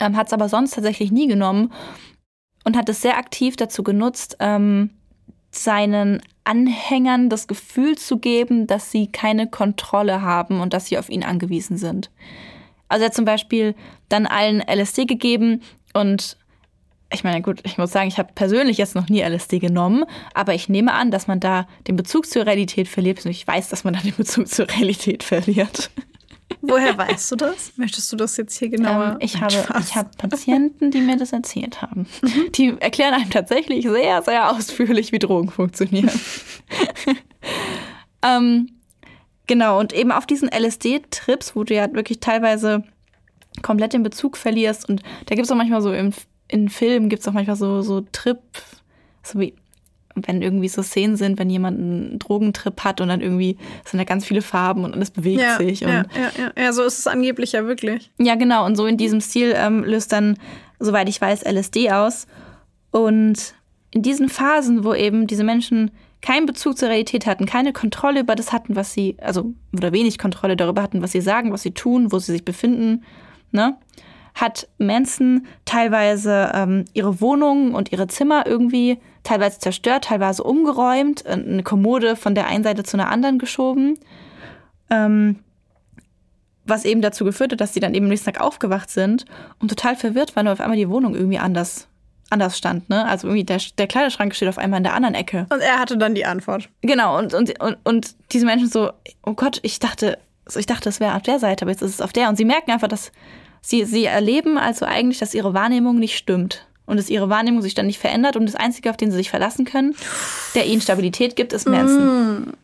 [0.00, 1.72] Ähm, hat es aber sonst tatsächlich nie genommen
[2.64, 4.90] und hat es sehr aktiv dazu genutzt, ähm,
[5.50, 11.08] seinen Anhängern das Gefühl zu geben, dass sie keine Kontrolle haben und dass sie auf
[11.08, 12.10] ihn angewiesen sind.
[12.88, 13.74] Also er hat zum Beispiel
[14.08, 15.62] dann allen LSD gegeben
[15.94, 16.36] und
[17.10, 20.54] ich meine, gut, ich muss sagen, ich habe persönlich jetzt noch nie LSD genommen, aber
[20.54, 23.24] ich nehme an, dass man da den Bezug zur Realität verliert.
[23.24, 25.90] Und ich weiß, dass man da den Bezug zur Realität verliert.
[26.60, 27.72] Woher weißt du das?
[27.76, 29.12] Möchtest du das jetzt hier genauer?
[29.12, 32.06] Ähm, ich, habe, ich habe Patienten, die mir das erzählt haben.
[32.20, 32.52] Mhm.
[32.52, 36.10] Die erklären einem tatsächlich sehr, sehr ausführlich, wie Drogen funktionieren.
[38.22, 38.70] ähm,
[39.46, 42.82] genau, und eben auf diesen LSD-Trips, wo du ja wirklich teilweise
[43.62, 46.12] komplett den Bezug verlierst und da gibt es auch manchmal so im
[46.48, 48.40] in Filmen gibt es auch manchmal so, so Trip,
[49.22, 49.54] so wie
[50.26, 54.04] wenn irgendwie so Szenen sind, wenn jemand einen Drogentrip hat und dann irgendwie sind da
[54.04, 55.80] ganz viele Farben und alles bewegt ja, sich.
[55.80, 56.04] ja, ja,
[56.36, 58.10] ja, ja, so ist es angeblich ja wirklich.
[58.18, 58.66] Ja, genau.
[58.66, 60.38] Und so in diesem Stil ähm, löst dann,
[60.78, 62.26] soweit ich weiß, LSD aus.
[62.90, 63.54] Und
[63.90, 65.90] in diesen Phasen, wo eben diese Menschen
[66.20, 70.18] keinen Bezug zur Realität hatten, keine Kontrolle über das hatten, was sie, also oder wenig
[70.18, 73.04] Kontrolle darüber hatten, was sie sagen, was sie tun, wo sie sich befinden,
[73.52, 73.76] ne?
[74.40, 81.64] Hat Manson teilweise ähm, ihre Wohnungen und ihre Zimmer irgendwie teilweise zerstört, teilweise umgeräumt, eine
[81.64, 83.98] Kommode von der einen Seite zu einer anderen geschoben.
[84.90, 85.40] Ähm,
[86.64, 89.24] was eben dazu geführt hat, dass sie dann eben am nächsten Tag aufgewacht sind
[89.58, 91.88] und total verwirrt waren, weil auf einmal die Wohnung irgendwie anders,
[92.30, 92.88] anders stand.
[92.90, 93.06] Ne?
[93.06, 95.46] Also irgendwie der, der Kleiderschrank steht auf einmal in der anderen Ecke.
[95.50, 96.68] Und er hatte dann die Antwort.
[96.82, 98.90] Genau, und, und, und, und diese Menschen so,
[99.24, 101.94] oh Gott, ich dachte, so, ich dachte, es wäre auf der Seite, aber jetzt ist
[101.94, 102.28] es auf der.
[102.28, 103.12] Und sie merken einfach, dass
[103.68, 106.64] sie, sie erleben also eigentlich, dass ihre Wahrnehmung nicht stimmt.
[106.86, 108.34] Und dass ihre Wahrnehmung sich ständig verändert.
[108.36, 109.94] Und das Einzige, auf den sie sich verlassen können,
[110.54, 112.54] der ihnen Stabilität gibt, ist Manson.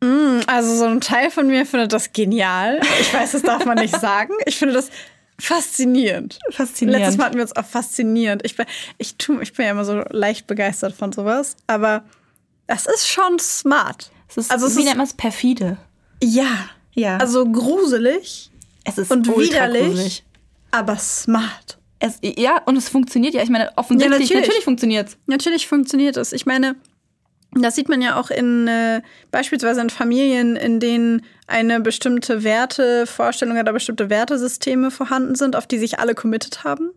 [0.00, 0.06] Mm.
[0.06, 2.80] Mm, also so ein Teil von mir findet das genial.
[3.00, 4.32] Ich weiß, das darf man nicht sagen.
[4.46, 4.90] Ich finde das
[5.40, 6.38] faszinierend.
[6.50, 7.00] Faszinierend.
[7.02, 8.42] Letztes Mal hatten wir uns auch faszinierend.
[8.44, 8.66] Ich bin,
[8.98, 11.56] ich, tu, ich bin ja immer so leicht begeistert von sowas.
[11.66, 12.04] Aber
[12.66, 14.10] das ist schon smart.
[14.28, 15.14] Es ist, Also es wie ist- nennt man es?
[15.14, 15.78] Perfide.
[16.22, 16.68] Ja.
[16.94, 17.16] Ja.
[17.18, 18.49] Also gruselig,
[18.84, 19.86] es ist und widerlich.
[19.86, 20.24] gruselig.
[20.70, 21.78] aber smart.
[21.98, 23.42] Es, ja, und es funktioniert ja.
[23.42, 24.42] Ich meine, offensichtlich, Ja, natürlich.
[24.42, 26.32] natürlich funktioniert Natürlich funktioniert es.
[26.32, 26.76] Ich meine,
[27.52, 33.58] das sieht man ja auch in äh, beispielsweise in Familien, in denen eine bestimmte Wertevorstellung
[33.58, 36.90] oder bestimmte Wertesysteme vorhanden sind, auf die sich alle committed haben.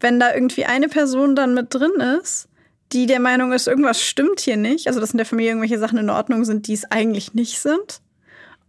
[0.00, 2.48] Wenn da irgendwie eine Person dann mit drin ist,
[2.92, 5.98] die der Meinung ist, irgendwas stimmt hier nicht, also dass in der Familie irgendwelche Sachen
[5.98, 8.00] in Ordnung sind, die es eigentlich nicht sind.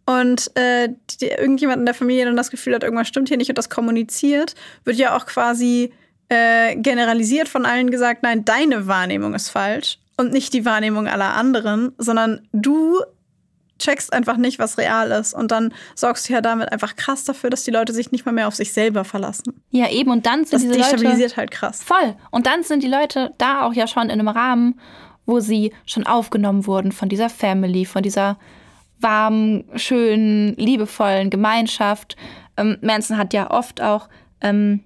[0.06, 0.89] Und äh,
[1.22, 3.70] die, irgendjemand in der Familie dann das Gefühl hat, irgendwas stimmt hier nicht und das
[3.70, 5.93] kommuniziert, wird ja auch quasi
[6.30, 11.34] äh, generalisiert von allen gesagt, nein, deine Wahrnehmung ist falsch und nicht die Wahrnehmung aller
[11.36, 12.99] anderen, sondern du
[13.80, 15.34] checkst einfach nicht, was real ist.
[15.34, 18.32] Und dann sorgst du ja damit einfach krass dafür, dass die Leute sich nicht mal
[18.32, 19.62] mehr auf sich selber verlassen.
[19.72, 20.12] Ja, eben.
[20.12, 21.84] Und dann sind Das diese Leute destabilisiert halt krass.
[21.84, 22.16] voll.
[22.32, 24.80] Und dann sind die Leute da auch ja schon in einem Rahmen,
[25.26, 28.38] wo sie schon aufgenommen wurden von dieser Family, von dieser
[29.04, 32.16] warmen, schönen, liebevollen Gemeinschaft.
[32.58, 34.10] Ähm, Manson hat ja oft auch
[34.41, 34.82] ähm,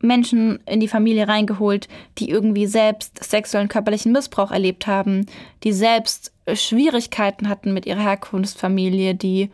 [0.00, 1.88] Menschen in die Familie reingeholt,
[2.18, 5.26] die irgendwie selbst sexuellen körperlichen Missbrauch erlebt haben,
[5.62, 9.50] die selbst Schwierigkeiten hatten mit ihrer Herkunftsfamilie, die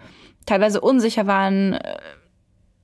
[0.47, 1.99] teilweise unsicher waren, äh,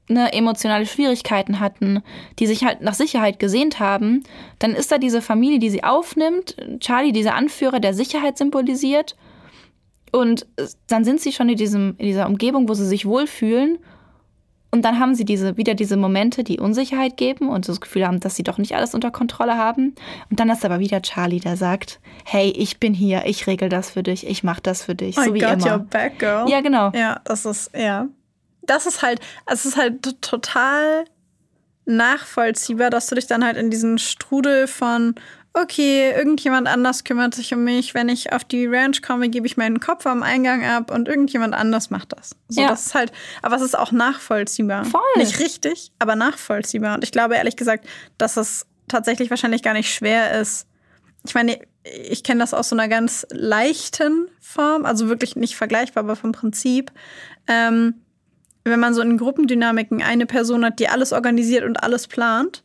[0.09, 2.03] ne, emotionale Schwierigkeiten hatten,
[2.39, 4.23] die sich halt nach Sicherheit gesehnt haben,
[4.59, 9.17] dann ist da diese Familie, die sie aufnimmt, Charlie, dieser Anführer, der Sicherheit symbolisiert.
[10.15, 13.79] Und äh, dann sind sie schon in, diesem, in dieser Umgebung, wo sie sich wohlfühlen.
[14.71, 18.21] Und dann haben sie diese, wieder diese Momente, die Unsicherheit geben und das Gefühl haben,
[18.21, 19.95] dass sie doch nicht alles unter Kontrolle haben.
[20.31, 23.91] Und dann ist aber wieder Charlie, der sagt, hey, ich bin hier, ich regel das
[23.91, 25.79] für dich, ich mach das für dich, so I wie got your immer.
[25.79, 26.49] back, girl.
[26.49, 26.91] Ja, genau.
[26.95, 28.07] Ja, das ist, ja.
[28.63, 31.07] Das ist halt, es ist halt total
[31.87, 35.17] nachvollziehbar, dass du dich dann halt in diesen Strudel von,
[35.55, 39.57] okay, irgendjemand anders kümmert sich um mich, wenn ich auf die Ranch komme, gebe ich
[39.57, 42.35] meinen Kopf am Eingang ab und irgendjemand anders macht das.
[42.49, 42.69] So, Ja.
[42.69, 44.85] das ist halt, aber es ist auch nachvollziehbar.
[44.85, 45.01] Voll.
[45.17, 46.97] Nicht richtig, aber nachvollziehbar.
[46.97, 47.87] Und ich glaube ehrlich gesagt,
[48.19, 50.67] dass es tatsächlich wahrscheinlich gar nicht schwer ist.
[51.27, 56.03] Ich meine, ich kenne das aus so einer ganz leichten Form, also wirklich nicht vergleichbar,
[56.03, 56.91] aber vom Prinzip.
[57.47, 57.95] Ähm,
[58.65, 62.65] wenn man so in Gruppendynamiken eine Person hat, die alles organisiert und alles plant,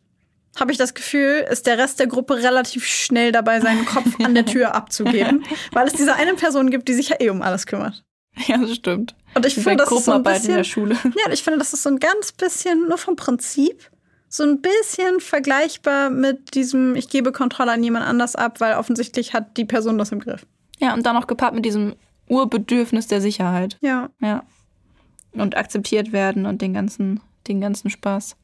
[0.57, 4.33] habe ich das Gefühl, ist der Rest der Gruppe relativ schnell dabei, seinen Kopf an
[4.35, 7.65] der Tür abzugeben, weil es diese eine Person gibt, die sich ja eh um alles
[7.65, 8.03] kümmert.
[8.47, 9.15] Ja, das stimmt.
[9.35, 10.95] Und ich Wie finde, das ist so ein Gruppenarbeit in der bisschen, Schule.
[11.03, 13.89] ja, ich finde, das ist so ein ganz bisschen, nur vom Prinzip,
[14.27, 19.33] so ein bisschen vergleichbar mit diesem, ich gebe Kontrolle an jemand anders ab, weil offensichtlich
[19.33, 20.45] hat die Person das im Griff.
[20.79, 21.95] Ja, und dann noch gepaart mit diesem
[22.27, 23.77] Urbedürfnis der Sicherheit.
[23.81, 24.09] Ja.
[24.21, 24.43] Ja.
[25.33, 28.35] Und akzeptiert werden und den ganzen, den ganzen Spaß.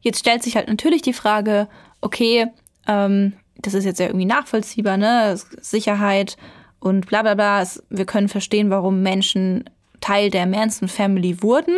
[0.00, 1.68] Jetzt stellt sich halt natürlich die Frage,
[2.00, 2.46] okay,
[2.86, 5.38] ähm, das ist jetzt ja irgendwie nachvollziehbar, ne?
[5.60, 6.36] Sicherheit
[6.78, 7.64] und bla bla bla.
[7.90, 9.64] Wir können verstehen, warum Menschen
[10.00, 11.76] Teil der Manson Family wurden.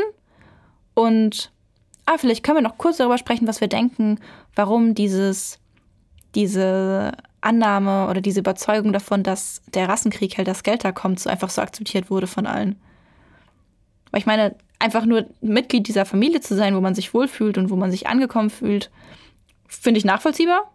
[0.95, 1.51] Und
[2.07, 4.19] ah, vielleicht können wir noch kurz darüber sprechen, was wir denken,
[4.55, 5.59] warum dieses,
[6.35, 11.29] diese Annahme oder diese Überzeugung davon, dass der Rassenkrieg halt das Geld da kommt, so
[11.29, 12.77] einfach so akzeptiert wurde von allen.
[14.11, 17.71] Weil ich meine, einfach nur Mitglied dieser Familie zu sein, wo man sich wohlfühlt und
[17.71, 18.91] wo man sich angekommen fühlt,
[19.69, 20.73] finde ich nachvollziehbar.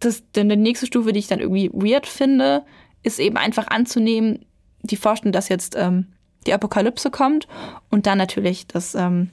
[0.00, 2.64] Das, denn die nächste Stufe, die ich dann irgendwie weird finde,
[3.02, 4.46] ist eben einfach anzunehmen,
[4.82, 6.08] die Vorstellung, dass jetzt ähm,
[6.46, 7.46] die Apokalypse kommt
[7.90, 9.30] und dann natürlich, dass ähm,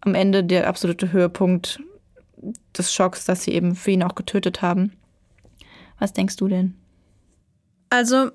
[0.00, 1.80] am Ende der absolute Höhepunkt
[2.76, 4.92] des Schocks, dass sie eben für ihn auch getötet haben.
[5.98, 6.74] Was denkst du denn?
[7.90, 8.30] Also,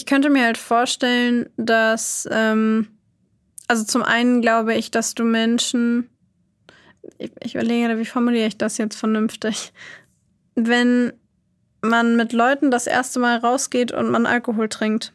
[0.00, 2.88] ich könnte mir halt vorstellen, dass, ähm,
[3.68, 6.08] also zum einen glaube ich, dass du Menschen,
[7.18, 9.74] ich, ich überlege, wie formuliere ich das jetzt vernünftig,
[10.54, 11.12] wenn
[11.82, 15.12] man mit Leuten das erste Mal rausgeht und man Alkohol trinkt,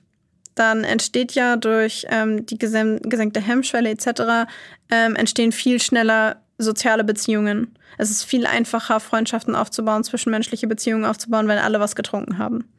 [0.54, 4.48] dann entsteht ja durch ähm, die gesenkte Hemmschwelle etc.
[4.92, 7.76] Ähm, entstehen viel schneller soziale Beziehungen.
[7.98, 12.70] Es ist viel einfacher, Freundschaften aufzubauen, zwischenmenschliche Beziehungen aufzubauen, wenn alle was getrunken haben.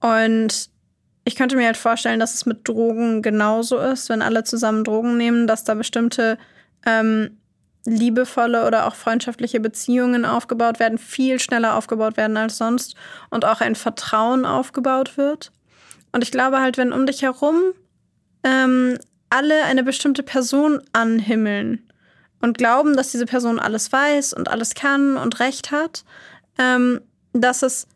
[0.00, 0.71] Und
[1.24, 5.16] ich könnte mir halt vorstellen, dass es mit Drogen genauso ist, wenn alle zusammen Drogen
[5.16, 6.38] nehmen, dass da bestimmte
[6.84, 7.38] ähm,
[7.84, 12.96] liebevolle oder auch freundschaftliche Beziehungen aufgebaut werden, viel schneller aufgebaut werden als sonst
[13.30, 15.52] und auch ein Vertrauen aufgebaut wird.
[16.12, 17.60] Und ich glaube halt, wenn um dich herum
[18.44, 18.98] ähm,
[19.30, 21.88] alle eine bestimmte Person anhimmeln
[22.40, 26.04] und glauben, dass diese Person alles weiß und alles kann und Recht hat,
[26.58, 27.00] ähm,
[27.32, 27.86] dass es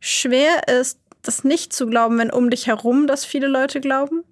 [0.00, 4.24] schwer ist, das nicht zu glauben, wenn um dich herum das viele Leute glauben.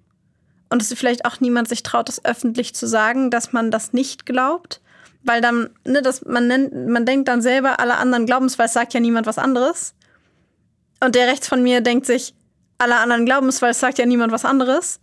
[0.69, 4.25] Und dass vielleicht auch niemand sich traut, das öffentlich zu sagen, dass man das nicht
[4.25, 4.81] glaubt.
[5.23, 8.65] Weil dann, ne, das, man, nennt, man denkt dann selber, alle anderen glauben es, weil
[8.65, 9.93] es sagt ja niemand was anderes.
[10.99, 12.33] Und der rechts von mir denkt sich,
[12.77, 14.99] alle anderen glauben es, weil es sagt ja niemand was anderes.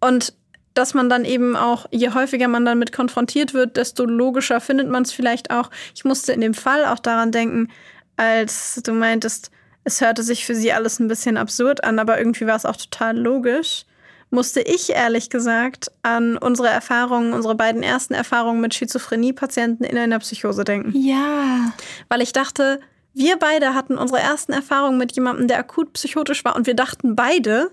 [0.00, 0.34] Und
[0.74, 5.02] dass man dann eben auch, je häufiger man damit konfrontiert wird, desto logischer findet man
[5.02, 5.70] es vielleicht auch.
[5.94, 7.68] Ich musste in dem Fall auch daran denken,
[8.16, 9.50] als du meintest,
[9.84, 12.76] es hörte sich für sie alles ein bisschen absurd an, aber irgendwie war es auch
[12.76, 13.84] total logisch.
[14.30, 20.20] Musste ich ehrlich gesagt an unsere Erfahrungen, unsere beiden ersten Erfahrungen mit Schizophrenie-Patienten in einer
[20.20, 20.96] Psychose denken.
[20.96, 21.72] Ja.
[22.08, 22.80] Weil ich dachte,
[23.12, 27.14] wir beide hatten unsere ersten Erfahrungen mit jemandem, der akut psychotisch war und wir dachten
[27.14, 27.70] beide,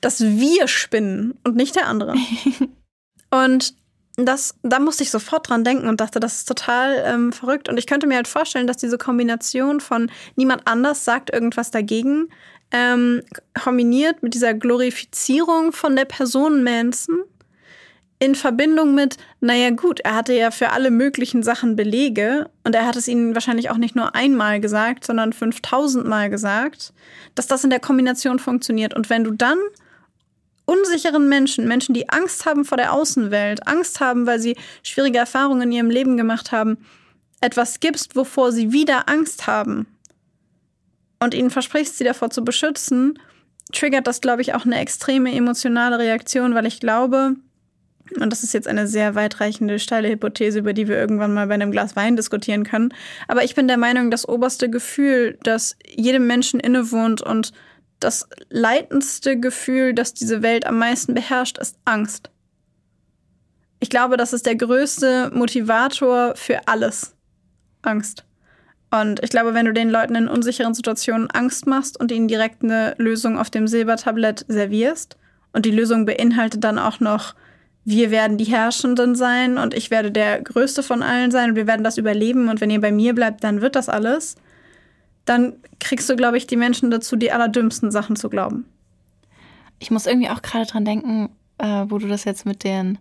[0.00, 2.14] dass wir spinnen und nicht der andere.
[3.30, 3.74] und
[4.16, 7.68] das, da musste ich sofort dran denken und dachte, das ist total ähm, verrückt.
[7.68, 12.28] Und ich könnte mir halt vorstellen, dass diese Kombination von niemand anders sagt irgendwas dagegen,
[12.72, 13.22] ähm,
[13.58, 17.20] kombiniert mit dieser Glorifizierung von der Person Manson
[18.18, 22.86] in Verbindung mit, naja gut, er hatte ja für alle möglichen Sachen Belege und er
[22.86, 26.92] hat es ihnen wahrscheinlich auch nicht nur einmal gesagt, sondern 5000 Mal gesagt,
[27.34, 28.94] dass das in der Kombination funktioniert.
[28.94, 29.58] Und wenn du dann
[30.64, 35.62] unsicheren Menschen, Menschen, die Angst haben vor der Außenwelt, Angst haben, weil sie schwierige Erfahrungen
[35.62, 36.78] in ihrem Leben gemacht haben,
[37.40, 39.86] etwas gibst, wovor sie wieder Angst haben
[41.20, 43.18] und ihnen versprichst, sie davor zu beschützen,
[43.72, 47.36] triggert das, glaube ich, auch eine extreme emotionale Reaktion, weil ich glaube,
[48.20, 51.54] und das ist jetzt eine sehr weitreichende, steile Hypothese, über die wir irgendwann mal bei
[51.54, 52.92] einem Glas Wein diskutieren können,
[53.28, 57.52] aber ich bin der Meinung, das oberste Gefühl, das jedem Menschen innewohnt und
[58.04, 62.30] das leitendste Gefühl, das diese Welt am meisten beherrscht, ist Angst.
[63.80, 67.14] Ich glaube, das ist der größte Motivator für alles.
[67.82, 68.24] Angst.
[68.90, 72.62] Und ich glaube, wenn du den Leuten in unsicheren Situationen Angst machst und ihnen direkt
[72.62, 75.16] eine Lösung auf dem Silbertablett servierst
[75.52, 77.34] und die Lösung beinhaltet dann auch noch,
[77.84, 81.66] wir werden die Herrschenden sein und ich werde der Größte von allen sein und wir
[81.66, 84.36] werden das überleben und wenn ihr bei mir bleibt, dann wird das alles,
[85.24, 88.66] dann kriegst du, glaube ich, die Menschen dazu, die allerdümmsten Sachen zu glauben.
[89.78, 92.98] Ich muss irgendwie auch gerade dran denken, äh, wo du das jetzt mit den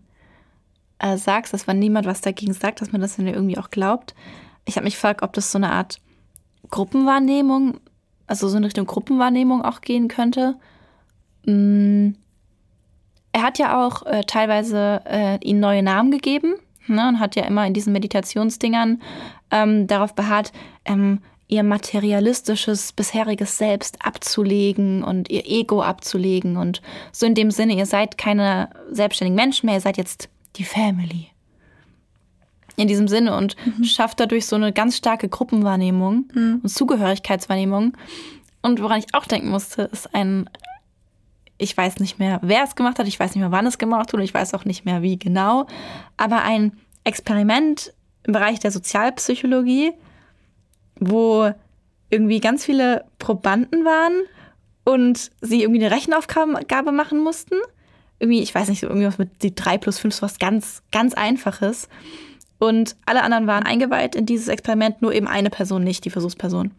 [1.00, 4.14] äh, sagst, dass wenn niemand was dagegen sagt, dass man das dann irgendwie auch glaubt.
[4.66, 6.00] Ich habe mich gefragt, ob das so eine Art
[6.70, 7.80] Gruppenwahrnehmung,
[8.28, 10.56] also so in Richtung Gruppenwahrnehmung auch gehen könnte.
[11.46, 12.12] Mm.
[13.34, 16.56] Er hat ja auch äh, teilweise äh, ihnen neue Namen gegeben
[16.88, 19.02] ne, und hat ja immer in diesen Meditationsdingern
[19.52, 20.52] ähm, darauf beharrt,
[20.84, 21.22] ähm,
[21.52, 26.82] ihr materialistisches bisheriges Selbst abzulegen und ihr Ego abzulegen und
[27.12, 31.28] so in dem Sinne, ihr seid keine selbstständigen Menschen mehr, ihr seid jetzt die Family.
[32.78, 33.84] In diesem Sinne und mhm.
[33.84, 36.62] schafft dadurch so eine ganz starke Gruppenwahrnehmung mhm.
[36.64, 37.98] und Zugehörigkeitswahrnehmung.
[38.62, 40.50] Und woran ich auch denken musste, ist ein,
[41.58, 44.14] ich weiß nicht mehr, wer es gemacht hat, ich weiß nicht mehr, wann es gemacht
[44.14, 45.68] wurde, ich weiß auch nicht mehr, wie genau,
[46.16, 47.94] aber ein Experiment
[48.24, 49.92] im Bereich der Sozialpsychologie,
[51.02, 51.52] wo
[52.10, 54.14] irgendwie ganz viele Probanden waren
[54.86, 57.56] und sie irgendwie eine Rechenaufgabe machen mussten.
[58.20, 61.16] Irgendwie, ich weiß nicht, so irgendwas mit die 3 plus 5, so was ganz, ganz
[61.16, 61.90] Einfaches.
[62.60, 66.72] Und alle anderen waren eingeweiht in dieses Experiment, nur eben eine Person nicht, die Versuchsperson.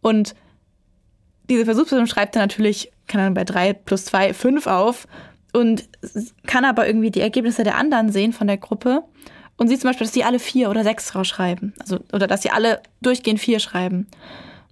[0.00, 0.34] Und
[1.48, 5.06] diese Versuchsperson schreibt dann natürlich, kann dann bei 3 plus 2 5 auf
[5.52, 5.88] und
[6.46, 9.04] kann aber irgendwie die Ergebnisse der anderen sehen von der Gruppe
[9.58, 11.74] und sieht zum Beispiel, dass sie alle vier oder sechs rausschreiben.
[11.78, 14.06] Also, oder dass sie alle durchgehend vier schreiben.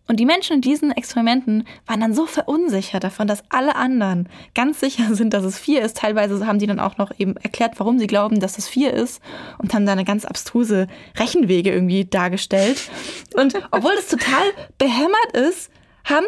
[0.08, 4.78] Und die Menschen in diesen Experimenten waren dann so verunsichert davon, dass alle anderen ganz
[4.80, 5.96] sicher sind, dass es vier ist.
[5.96, 9.20] Teilweise haben die dann auch noch eben erklärt, warum sie glauben, dass es vier ist
[9.58, 10.86] und haben da eine ganz abstruse
[11.18, 12.88] Rechenwege irgendwie dargestellt.
[13.34, 14.44] Und obwohl das total
[14.78, 15.70] behämmert ist,
[16.04, 16.26] haben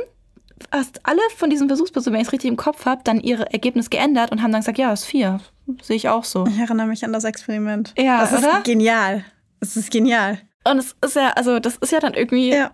[0.71, 3.91] fast alle von diesen Versuchspersonen, wenn ich es richtig im Kopf habe, dann ihre Ergebnis
[3.91, 5.41] geändert und haben dann gesagt, ja, es ist vier.
[5.83, 6.47] Sehe ich auch so.
[6.47, 7.95] Ich erinnere mich an das Experiment.
[7.99, 8.59] Ja, das oder?
[8.59, 9.25] ist genial.
[9.61, 10.39] Das ist genial.
[10.65, 12.71] Und es ist ja, also das ist ja dann irgendwie ja.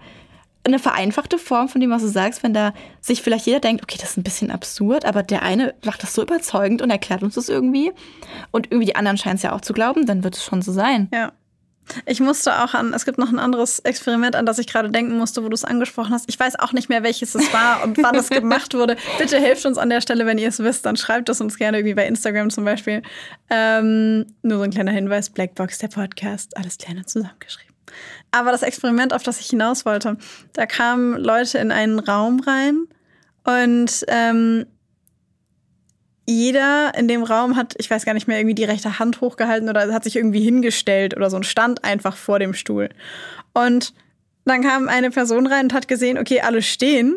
[0.65, 3.99] eine vereinfachte Form von dem, was du sagst, wenn da sich vielleicht jeder denkt, okay,
[4.01, 7.35] das ist ein bisschen absurd, aber der eine macht das so überzeugend und erklärt uns
[7.35, 7.93] das irgendwie.
[8.51, 10.73] Und irgendwie die anderen scheinen es ja auch zu glauben, dann wird es schon so
[10.73, 11.09] sein.
[11.13, 11.33] Ja.
[12.07, 15.17] Ich musste auch an, es gibt noch ein anderes Experiment, an das ich gerade denken
[15.17, 16.29] musste, wo du es angesprochen hast.
[16.29, 18.97] Ich weiß auch nicht mehr, welches es war und wann es gemacht wurde.
[19.19, 21.79] Bitte helft uns an der Stelle, wenn ihr es wisst, dann schreibt es uns gerne
[21.79, 23.03] irgendwie bei Instagram zum Beispiel.
[23.51, 27.75] Ähm, nur so ein kleiner Hinweis, Blackbox, der Podcast, alles kleiner zusammengeschrieben.
[28.31, 30.17] Aber das Experiment, auf das ich hinaus wollte,
[30.55, 32.87] da kamen Leute in einen Raum rein
[33.45, 34.67] Und ähm,
[36.27, 39.69] jeder in dem Raum hat, ich weiß gar nicht mehr, irgendwie die rechte Hand hochgehalten
[39.69, 42.89] oder hat sich irgendwie hingestellt oder so und stand einfach vor dem Stuhl.
[43.53, 43.93] Und
[44.45, 47.17] dann kam eine Person rein und hat gesehen, okay, alle stehen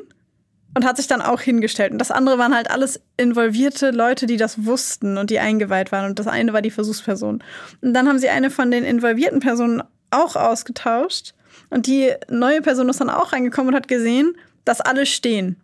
[0.78, 1.91] und hat sich dann auch hingestellt.
[1.91, 6.05] Und das andere waren halt alles involvierte Leute, die das wussten und die eingeweiht waren.
[6.05, 7.43] Und das eine war die Versuchsperson.
[7.82, 9.82] Und dann haben sie eine von den involvierten Personen
[10.12, 11.34] auch ausgetauscht.
[11.70, 15.58] Und die neue Person ist dann auch reingekommen und hat gesehen, dass alle stehen.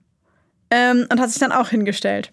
[0.71, 2.32] Ähm, und hat sich dann auch hingestellt.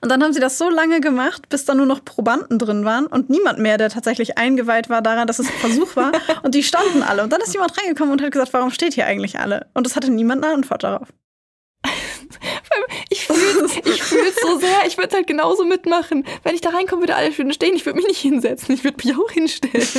[0.00, 3.06] Und dann haben sie das so lange gemacht, bis da nur noch Probanden drin waren
[3.06, 6.12] und niemand mehr, der tatsächlich eingeweiht war daran, dass es ein Versuch war.
[6.42, 7.22] Und die standen alle.
[7.22, 9.66] Und dann ist jemand reingekommen und hat gesagt, warum steht hier eigentlich alle?
[9.74, 11.08] Und es hatte niemand eine Antwort darauf.
[13.10, 14.86] Ich fühle es ich fühl's so sehr.
[14.86, 16.24] Ich würde es halt genauso mitmachen.
[16.42, 17.74] Wenn ich da reinkomme, würde alle schön stehen.
[17.74, 18.74] Ich würde mich nicht hinsetzen.
[18.74, 19.86] Ich würde mich auch hinstellen.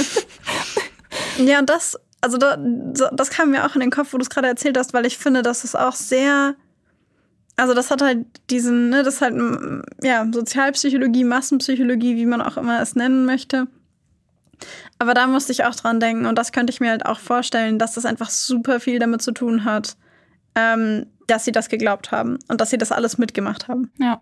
[1.39, 4.29] Ja, und das, also da, das kam mir auch in den Kopf, wo du es
[4.29, 6.55] gerade erzählt hast, weil ich finde, dass es auch sehr
[7.59, 9.35] also das hat halt diesen, ne, das ist halt
[10.01, 13.67] ja, Sozialpsychologie, Massenpsychologie, wie man auch immer es nennen möchte.
[14.97, 17.77] Aber da musste ich auch dran denken und das könnte ich mir halt auch vorstellen,
[17.77, 19.97] dass das einfach super viel damit zu tun hat,
[20.55, 23.91] ähm, dass sie das geglaubt haben und dass sie das alles mitgemacht haben.
[23.97, 24.21] Ja.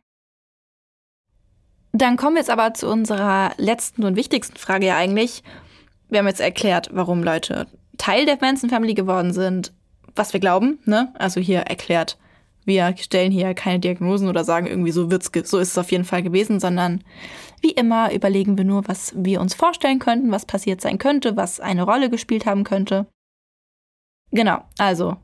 [1.93, 5.43] Dann kommen wir jetzt aber zu unserer letzten und wichtigsten Frage ja eigentlich.
[6.09, 7.67] Wir haben jetzt erklärt, warum Leute
[7.97, 9.73] Teil der Manson Family geworden sind,
[10.15, 11.13] was wir glauben, ne?
[11.17, 12.17] Also hier erklärt,
[12.67, 16.03] wir stellen hier keine Diagnosen oder sagen irgendwie so wird's, so ist es auf jeden
[16.03, 17.03] Fall gewesen, sondern
[17.61, 21.59] wie immer überlegen wir nur, was wir uns vorstellen könnten, was passiert sein könnte, was
[21.59, 23.07] eine Rolle gespielt haben könnte.
[24.31, 25.15] Genau, also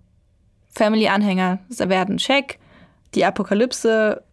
[0.71, 2.59] Family-Anhänger werden check,
[3.13, 4.23] die Apokalypse,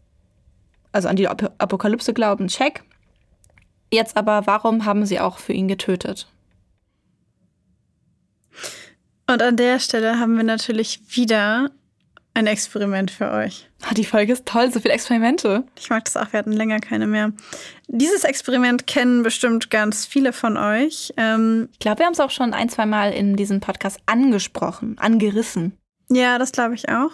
[0.93, 2.85] also an die Apokalypse glauben, check.
[3.93, 6.29] Jetzt aber, warum haben sie auch für ihn getötet?
[9.29, 11.71] Und an der Stelle haben wir natürlich wieder
[12.35, 13.69] ein Experiment für euch.
[13.83, 15.65] Ah, die Folge ist toll, so viele Experimente.
[15.79, 17.33] Ich mag das auch, wir hatten länger keine mehr.
[17.89, 21.13] Dieses Experiment kennen bestimmt ganz viele von euch.
[21.17, 24.97] Ähm, ich glaube, wir haben es auch schon ein, zwei Mal in diesem Podcast angesprochen,
[24.99, 25.77] angerissen.
[26.09, 27.11] Ja, das glaube ich auch.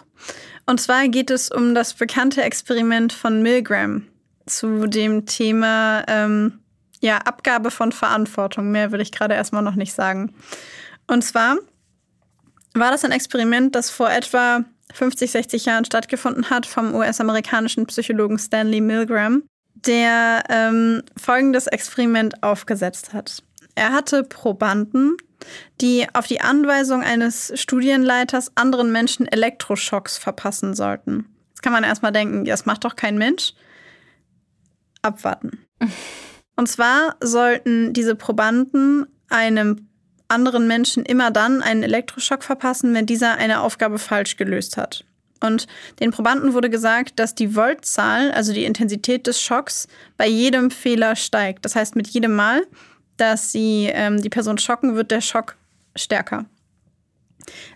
[0.66, 4.06] Und zwar geht es um das bekannte Experiment von Milgram
[4.46, 6.60] zu dem Thema ähm,
[7.00, 8.70] ja, Abgabe von Verantwortung.
[8.70, 10.34] Mehr will ich gerade erstmal noch nicht sagen.
[11.06, 11.56] Und zwar
[12.74, 18.38] war das ein Experiment, das vor etwa 50, 60 Jahren stattgefunden hat vom US-amerikanischen Psychologen
[18.38, 19.42] Stanley Milgram,
[19.74, 23.42] der ähm, folgendes Experiment aufgesetzt hat.
[23.74, 25.16] Er hatte Probanden,
[25.80, 31.26] die auf die Anweisung eines Studienleiters anderen Menschen Elektroschocks verpassen sollten.
[31.50, 33.52] Jetzt kann man erstmal denken, das macht doch kein Mensch.
[35.02, 35.66] Abwarten.
[36.56, 39.85] Und zwar sollten diese Probanden einem
[40.28, 45.04] anderen Menschen immer dann einen Elektroschock verpassen, wenn dieser eine Aufgabe falsch gelöst hat.
[45.40, 45.66] Und
[46.00, 51.14] den Probanden wurde gesagt, dass die Voltzahl, also die Intensität des Schocks, bei jedem Fehler
[51.14, 51.64] steigt.
[51.64, 52.66] Das heißt, mit jedem Mal,
[53.16, 55.56] dass sie ähm, die Person schocken, wird der Schock
[55.94, 56.46] stärker.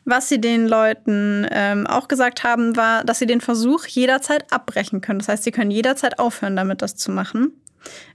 [0.05, 5.01] Was sie den Leuten ähm, auch gesagt haben, war, dass sie den Versuch jederzeit abbrechen
[5.01, 5.21] können.
[5.21, 7.53] Das heißt, sie können jederzeit aufhören, damit das zu machen.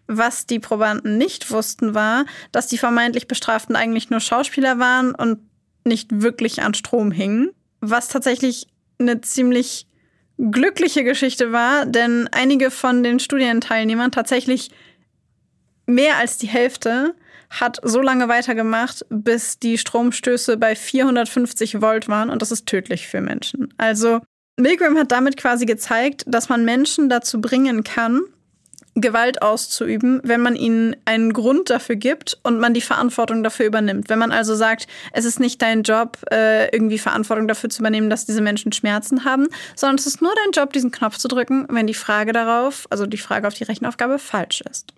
[0.07, 5.39] Was die Probanden nicht wussten, war, dass die vermeintlich Bestraften eigentlich nur Schauspieler waren und
[5.83, 7.51] nicht wirklich an Strom hingen.
[7.81, 8.67] Was tatsächlich
[8.99, 9.87] eine ziemlich
[10.37, 14.71] glückliche Geschichte war, denn einige von den Studienteilnehmern, tatsächlich
[15.85, 17.15] mehr als die Hälfte,
[17.49, 23.07] hat so lange weitergemacht, bis die Stromstöße bei 450 Volt waren und das ist tödlich
[23.07, 23.73] für Menschen.
[23.77, 24.19] Also
[24.57, 28.21] Milgram hat damit quasi gezeigt, dass man Menschen dazu bringen kann,
[28.95, 34.09] Gewalt auszuüben, wenn man ihnen einen Grund dafür gibt und man die Verantwortung dafür übernimmt.
[34.09, 38.09] Wenn man also sagt, es ist nicht dein Job, äh, irgendwie Verantwortung dafür zu übernehmen,
[38.09, 41.67] dass diese Menschen Schmerzen haben, sondern es ist nur dein Job, diesen Knopf zu drücken,
[41.69, 44.93] wenn die Frage darauf, also die Frage auf die Rechenaufgabe falsch ist.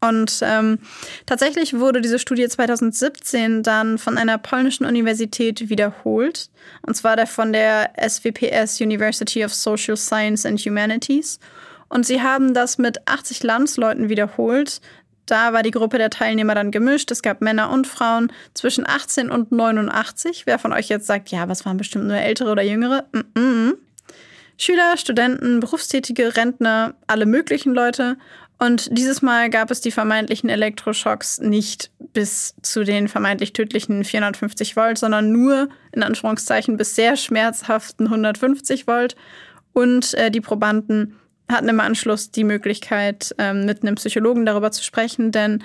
[0.00, 0.78] Und ähm,
[1.24, 6.50] tatsächlich wurde diese Studie 2017 dann von einer polnischen Universität wiederholt.
[6.82, 11.40] Und zwar von der SWPS University of Social Science and Humanities.
[11.88, 14.80] Und sie haben das mit 80 Landsleuten wiederholt.
[15.26, 17.10] Da war die Gruppe der Teilnehmer dann gemischt.
[17.10, 20.44] Es gab Männer und Frauen zwischen 18 und 89.
[20.46, 23.04] Wer von euch jetzt sagt, ja, was waren bestimmt nur ältere oder jüngere?
[23.12, 23.74] Mm -mm.
[24.58, 28.16] Schüler, Studenten, Berufstätige, Rentner, alle möglichen Leute.
[28.58, 34.76] Und dieses Mal gab es die vermeintlichen Elektroschocks nicht bis zu den vermeintlich tödlichen 450
[34.76, 39.14] Volt, sondern nur in Anführungszeichen bis sehr schmerzhaften 150 Volt.
[39.74, 41.16] Und äh, die Probanden
[41.48, 45.62] hatten im Anschluss die Möglichkeit, ähm, mit einem Psychologen darüber zu sprechen, denn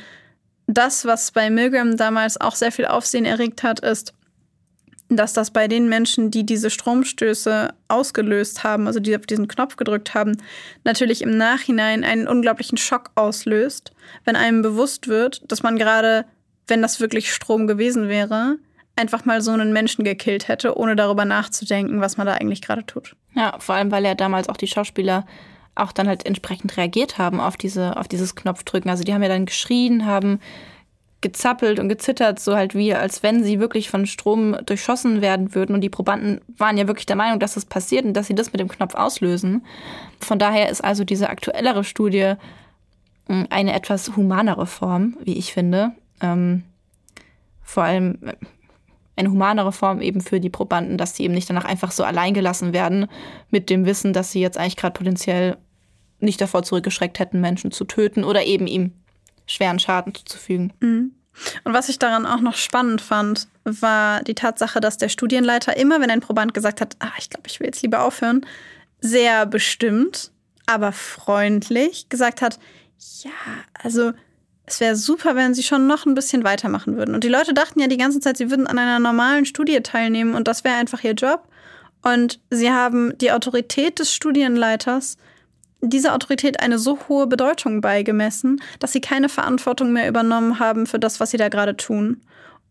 [0.68, 4.14] das, was bei Milgram damals auch sehr viel Aufsehen erregt hat, ist,
[5.10, 9.76] dass das bei den Menschen, die diese Stromstöße ausgelöst haben, also die auf diesen Knopf
[9.76, 10.38] gedrückt haben,
[10.86, 13.92] natürlich im Nachhinein einen unglaublichen Schock auslöst,
[14.24, 16.26] wenn einem bewusst wird, dass man gerade,
[16.68, 18.58] wenn das wirklich Strom gewesen wäre,
[18.96, 22.86] einfach mal so einen Menschen gekillt hätte, ohne darüber nachzudenken, was man da eigentlich gerade
[22.86, 23.16] tut.
[23.36, 25.26] Ja, vor allem, weil ja damals auch die Schauspieler
[25.76, 28.90] auch dann halt entsprechend reagiert haben auf diese, auf dieses Knopfdrücken.
[28.90, 30.40] Also die haben ja dann geschrien, haben
[31.22, 35.76] gezappelt und gezittert, so halt wie, als wenn sie wirklich von Strom durchschossen werden würden.
[35.76, 38.52] Und die Probanden waren ja wirklich der Meinung, dass das passiert und dass sie das
[38.52, 39.64] mit dem Knopf auslösen.
[40.20, 42.34] Von daher ist also diese aktuellere Studie
[43.28, 45.92] hm, eine etwas humanere Form, wie ich finde.
[46.22, 46.64] Ähm,
[47.62, 48.34] vor allem äh,
[49.16, 52.34] eine humanere Form eben für die Probanden, dass sie eben nicht danach einfach so allein
[52.34, 53.08] gelassen werden
[53.50, 55.58] mit dem Wissen, dass sie jetzt eigentlich gerade potenziell
[56.20, 58.94] nicht davor zurückgeschreckt hätten, Menschen zu töten oder eben ihm
[59.46, 60.74] schweren Schaden zuzufügen.
[60.80, 61.16] Mhm.
[61.64, 66.02] Und was ich daran auch noch spannend fand, war die Tatsache, dass der Studienleiter immer,
[66.02, 68.46] wenn ein Proband gesagt hat, ah, ich glaube, ich will jetzt lieber aufhören,
[69.00, 70.32] sehr bestimmt,
[70.66, 72.60] aber freundlich gesagt hat,
[73.24, 73.32] ja,
[73.74, 74.12] also
[74.72, 77.14] es wäre super, wenn sie schon noch ein bisschen weitermachen würden.
[77.14, 80.34] Und die Leute dachten ja die ganze Zeit, sie würden an einer normalen Studie teilnehmen
[80.34, 81.48] und das wäre einfach ihr Job.
[82.02, 85.18] Und sie haben die Autorität des Studienleiters
[85.82, 91.00] dieser Autorität eine so hohe Bedeutung beigemessen, dass sie keine Verantwortung mehr übernommen haben für
[91.00, 92.22] das, was sie da gerade tun.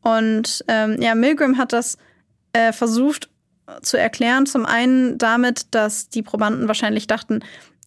[0.03, 1.99] Und ähm, ja, Milgram hat das
[2.53, 3.29] äh, versucht
[3.83, 4.47] zu erklären.
[4.47, 7.41] Zum einen damit, dass die Probanden wahrscheinlich dachten,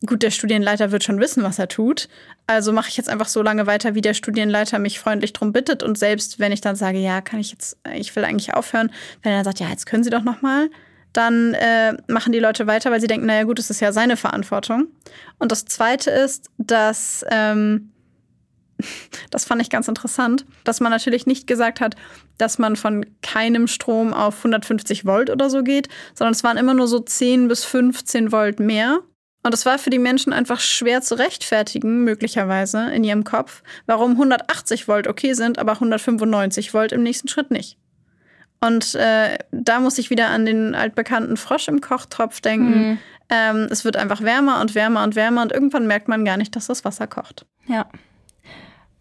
[0.06, 2.10] gut, der Studienleiter wird schon wissen, was er tut.
[2.46, 5.82] Also mache ich jetzt einfach so lange weiter, wie der Studienleiter mich freundlich drum bittet.
[5.82, 8.92] Und selbst wenn ich dann sage, ja, kann ich jetzt, ich will eigentlich aufhören,
[9.22, 10.70] wenn er dann sagt, ja, jetzt können Sie doch noch mal,
[11.14, 14.18] dann äh, machen die Leute weiter, weil sie denken, naja gut, es ist ja seine
[14.18, 14.88] Verantwortung.
[15.38, 17.92] Und das Zweite ist, dass, ähm,
[19.30, 21.96] das fand ich ganz interessant, dass man natürlich nicht gesagt hat,
[22.40, 26.74] dass man von keinem Strom auf 150 Volt oder so geht, sondern es waren immer
[26.74, 29.00] nur so 10 bis 15 Volt mehr.
[29.44, 34.12] Und es war für die Menschen einfach schwer zu rechtfertigen, möglicherweise in ihrem Kopf, warum
[34.12, 37.78] 180 Volt okay sind, aber 195 Volt im nächsten Schritt nicht.
[38.62, 42.92] Und äh, da muss ich wieder an den altbekannten Frosch im Kochtopf denken.
[42.92, 42.98] Mhm.
[43.30, 46.56] Ähm, es wird einfach wärmer und wärmer und wärmer und irgendwann merkt man gar nicht,
[46.56, 47.46] dass das Wasser kocht.
[47.68, 47.88] Ja.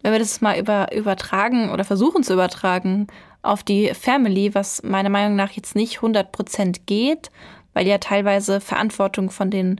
[0.01, 3.07] Wenn wir das mal über, übertragen oder versuchen zu übertragen
[3.41, 7.31] auf die Family, was meiner Meinung nach jetzt nicht 100% geht,
[7.73, 9.79] weil ja teilweise Verantwortung von den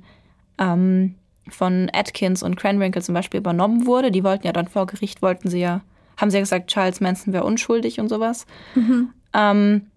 [0.58, 1.16] ähm,
[1.50, 4.12] von Atkins und Cranwrinkle zum Beispiel übernommen wurde.
[4.12, 5.82] Die wollten ja dann vor Gericht, wollten sie ja,
[6.18, 8.46] haben sie ja gesagt, Charles Manson wäre unschuldig und sowas.
[8.76, 9.10] Mhm.
[9.34, 9.88] Ähm,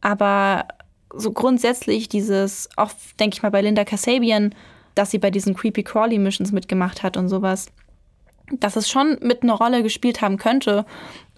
[0.00, 0.66] aber
[1.14, 2.90] so grundsätzlich dieses, auch
[3.20, 4.54] denke ich mal bei Linda Kasabian,
[4.94, 7.66] dass sie bei diesen Creepy Crawly Missions mitgemacht hat und sowas,
[8.50, 10.84] dass es schon mit einer Rolle gespielt haben könnte.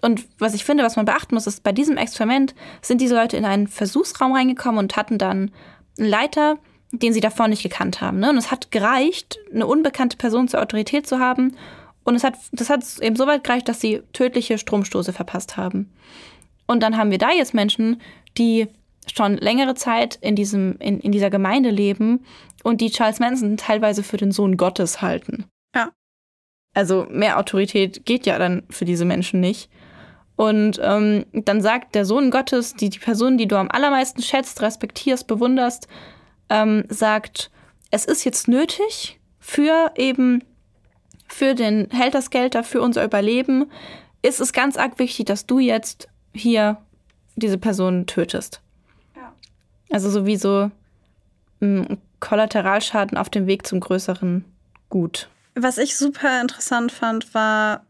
[0.01, 3.37] Und was ich finde, was man beachten muss, ist, bei diesem Experiment sind diese Leute
[3.37, 5.51] in einen Versuchsraum reingekommen und hatten dann
[5.97, 6.57] einen Leiter,
[6.91, 8.19] den sie davor nicht gekannt haben.
[8.19, 8.29] Ne?
[8.29, 11.55] Und es hat gereicht, eine unbekannte Person zur Autorität zu haben.
[12.03, 15.91] Und es hat, das hat eben so weit gereicht, dass sie tödliche Stromstoße verpasst haben.
[16.67, 18.01] Und dann haben wir da jetzt Menschen,
[18.37, 18.67] die
[19.13, 22.25] schon längere Zeit in, diesem, in, in dieser Gemeinde leben
[22.63, 25.45] und die Charles Manson teilweise für den Sohn Gottes halten.
[25.75, 25.91] Ja.
[26.73, 29.69] Also mehr Autorität geht ja dann für diese Menschen nicht.
[30.35, 34.61] Und ähm, dann sagt der Sohn Gottes, die, die Person, die du am allermeisten schätzt,
[34.61, 35.87] respektierst, bewunderst,
[36.49, 37.51] ähm, sagt,
[37.91, 40.43] es ist jetzt nötig für eben
[41.27, 43.71] für den Helterskelter, für unser Überleben,
[44.21, 46.77] ist es ganz arg wichtig, dass du jetzt hier
[47.35, 48.61] diese Person tötest.
[49.15, 49.33] Ja.
[49.91, 50.71] Also sowieso
[51.61, 54.45] ein Kollateralschaden auf dem Weg zum größeren
[54.89, 55.29] Gut.
[55.55, 57.85] Was ich super interessant fand, war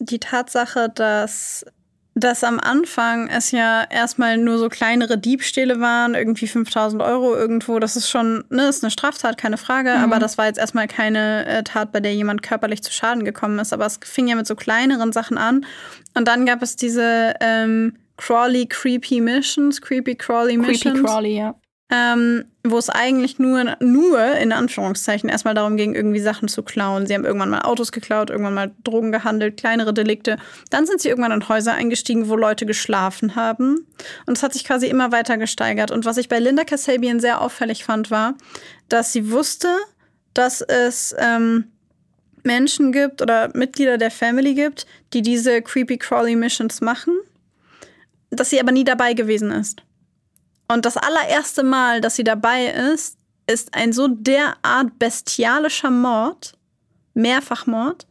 [0.00, 1.64] die Tatsache, dass
[2.14, 7.80] dass am Anfang es ja erstmal nur so kleinere Diebstähle waren, irgendwie 5000 Euro irgendwo.
[7.80, 9.90] Das ist schon, ne, ist eine Straftat, keine Frage.
[9.90, 10.04] Mhm.
[10.04, 13.58] Aber das war jetzt erstmal keine äh, Tat, bei der jemand körperlich zu Schaden gekommen
[13.58, 13.72] ist.
[13.72, 15.66] Aber es fing ja mit so kleineren Sachen an.
[16.14, 20.82] Und dann gab es diese ähm, Crawley Creepy Missions, Creepy Crawley Missions.
[20.82, 21.54] Creepy Crawley, ja
[21.90, 27.06] ähm, wo es eigentlich nur, nur in Anführungszeichen erstmal darum ging, irgendwie Sachen zu klauen.
[27.06, 30.38] Sie haben irgendwann mal Autos geklaut, irgendwann mal Drogen gehandelt, kleinere Delikte.
[30.70, 33.86] Dann sind sie irgendwann in Häuser eingestiegen, wo Leute geschlafen haben.
[34.24, 35.90] Und es hat sich quasi immer weiter gesteigert.
[35.90, 38.34] Und was ich bei Linda Kasabian sehr auffällig fand, war,
[38.88, 39.68] dass sie wusste,
[40.32, 41.64] dass es ähm,
[42.44, 47.14] Menschen gibt oder Mitglieder der Family gibt, die diese Creepy Crawly Missions machen,
[48.30, 49.82] dass sie aber nie dabei gewesen ist.
[50.68, 56.56] Und das allererste Mal, dass sie dabei ist, ist ein so derart bestialischer Mord,
[57.14, 58.06] Mehrfachmord,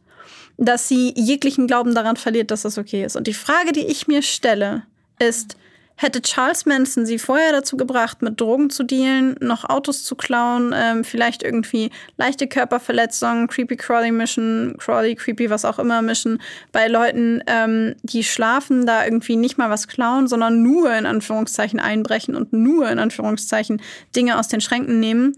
[0.56, 3.16] dass sie jeglichen Glauben daran verliert, dass das okay ist.
[3.16, 4.84] Und die Frage, die ich mir stelle,
[5.18, 5.56] ist,
[5.96, 10.74] Hätte Charles Manson sie vorher dazu gebracht, mit Drogen zu dealen, noch Autos zu klauen,
[10.76, 16.42] ähm, vielleicht irgendwie leichte Körperverletzungen, creepy crawly mischen, crawly, creepy, was auch immer mischen,
[16.72, 21.78] bei Leuten, ähm, die schlafen, da irgendwie nicht mal was klauen, sondern nur in Anführungszeichen
[21.78, 23.80] einbrechen und nur in Anführungszeichen
[24.16, 25.36] Dinge aus den Schränken nehmen,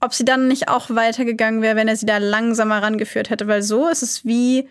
[0.00, 3.62] ob sie dann nicht auch weitergegangen wäre, wenn er sie da langsamer rangeführt hätte, weil
[3.62, 4.68] so ist es wie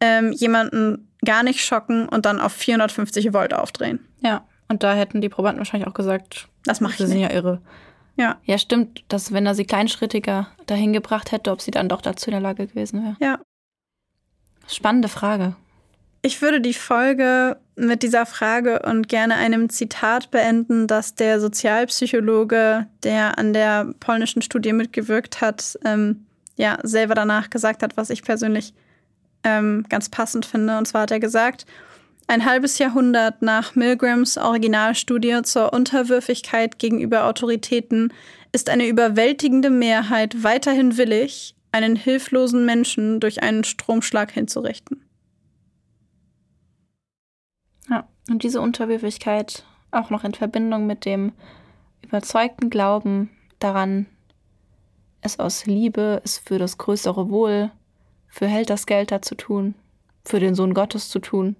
[0.00, 4.00] ähm, jemanden gar nicht schocken und dann auf 450 Volt aufdrehen.
[4.20, 4.44] Ja.
[4.68, 7.60] Und da hätten die Probanden wahrscheinlich auch gesagt, das mache ich Sie sind ja irre.
[8.16, 8.38] Ja.
[8.44, 12.26] Ja, stimmt, dass wenn er sie kleinschrittiger dahin gebracht hätte, ob sie dann doch dazu
[12.26, 13.16] in der Lage gewesen wäre.
[13.20, 13.40] Ja.
[14.68, 15.56] Spannende Frage.
[16.22, 22.86] Ich würde die Folge mit dieser Frage und gerne einem Zitat beenden, das der Sozialpsychologe,
[23.02, 26.24] der an der polnischen Studie mitgewirkt hat, ähm,
[26.56, 28.72] ja, selber danach gesagt hat, was ich persönlich
[29.42, 30.78] ähm, ganz passend finde.
[30.78, 31.66] Und zwar hat er gesagt,
[32.26, 38.12] ein halbes Jahrhundert nach Milgrams Originalstudie zur Unterwürfigkeit gegenüber Autoritäten
[38.52, 45.04] ist eine überwältigende Mehrheit weiterhin willig, einen hilflosen Menschen durch einen Stromschlag hinzurichten.
[47.90, 51.32] Ja, und diese Unterwürfigkeit auch noch in Verbindung mit dem
[52.02, 54.06] überzeugten Glauben daran,
[55.20, 57.70] es aus Liebe, es für das größere Wohl,
[58.28, 59.74] für Helter Skelter zu tun,
[60.24, 61.56] für den Sohn Gottes zu tun,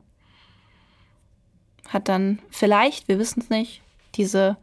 [1.88, 3.82] hat dann vielleicht, wir wissen es nicht,
[4.14, 4.56] diese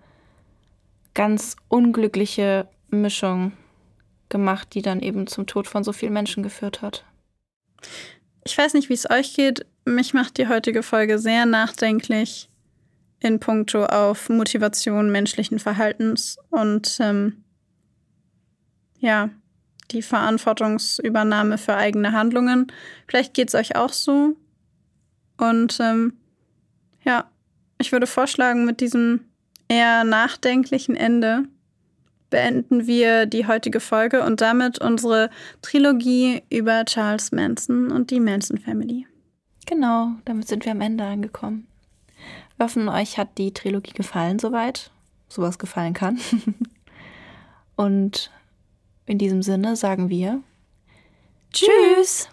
[1.14, 3.54] ganz unglückliche Mischung
[4.30, 7.06] gemacht, die dann eben zum Tod von so vielen Menschen geführt hat.
[8.44, 9.66] Ich weiß nicht, wie es euch geht.
[9.86, 12.50] Mich macht die heutige Folge sehr nachdenklich
[13.20, 17.44] in puncto auf Motivation menschlichen Verhaltens und ähm,
[19.00, 19.30] ja,
[19.92, 22.72] die Verantwortungsübernahme für eigene Handlungen.
[23.08, 24.36] Vielleicht geht es euch auch so.
[25.38, 26.14] Und ähm,
[27.04, 27.30] ja,
[27.80, 29.26] ich würde vorschlagen, mit diesem
[29.68, 31.46] eher nachdenklichen Ende
[32.30, 35.30] beenden wir die heutige Folge und damit unsere
[35.62, 39.06] Trilogie über Charles Manson und die Manson Family.
[39.68, 41.68] Genau, damit sind wir am Ende angekommen.
[42.58, 44.92] Wir hoffen, euch hat die Trilogie gefallen soweit,
[45.28, 46.20] sowas gefallen kann.
[47.76, 48.32] und
[49.06, 50.42] in diesem Sinne sagen wir
[51.54, 52.30] Tschüss!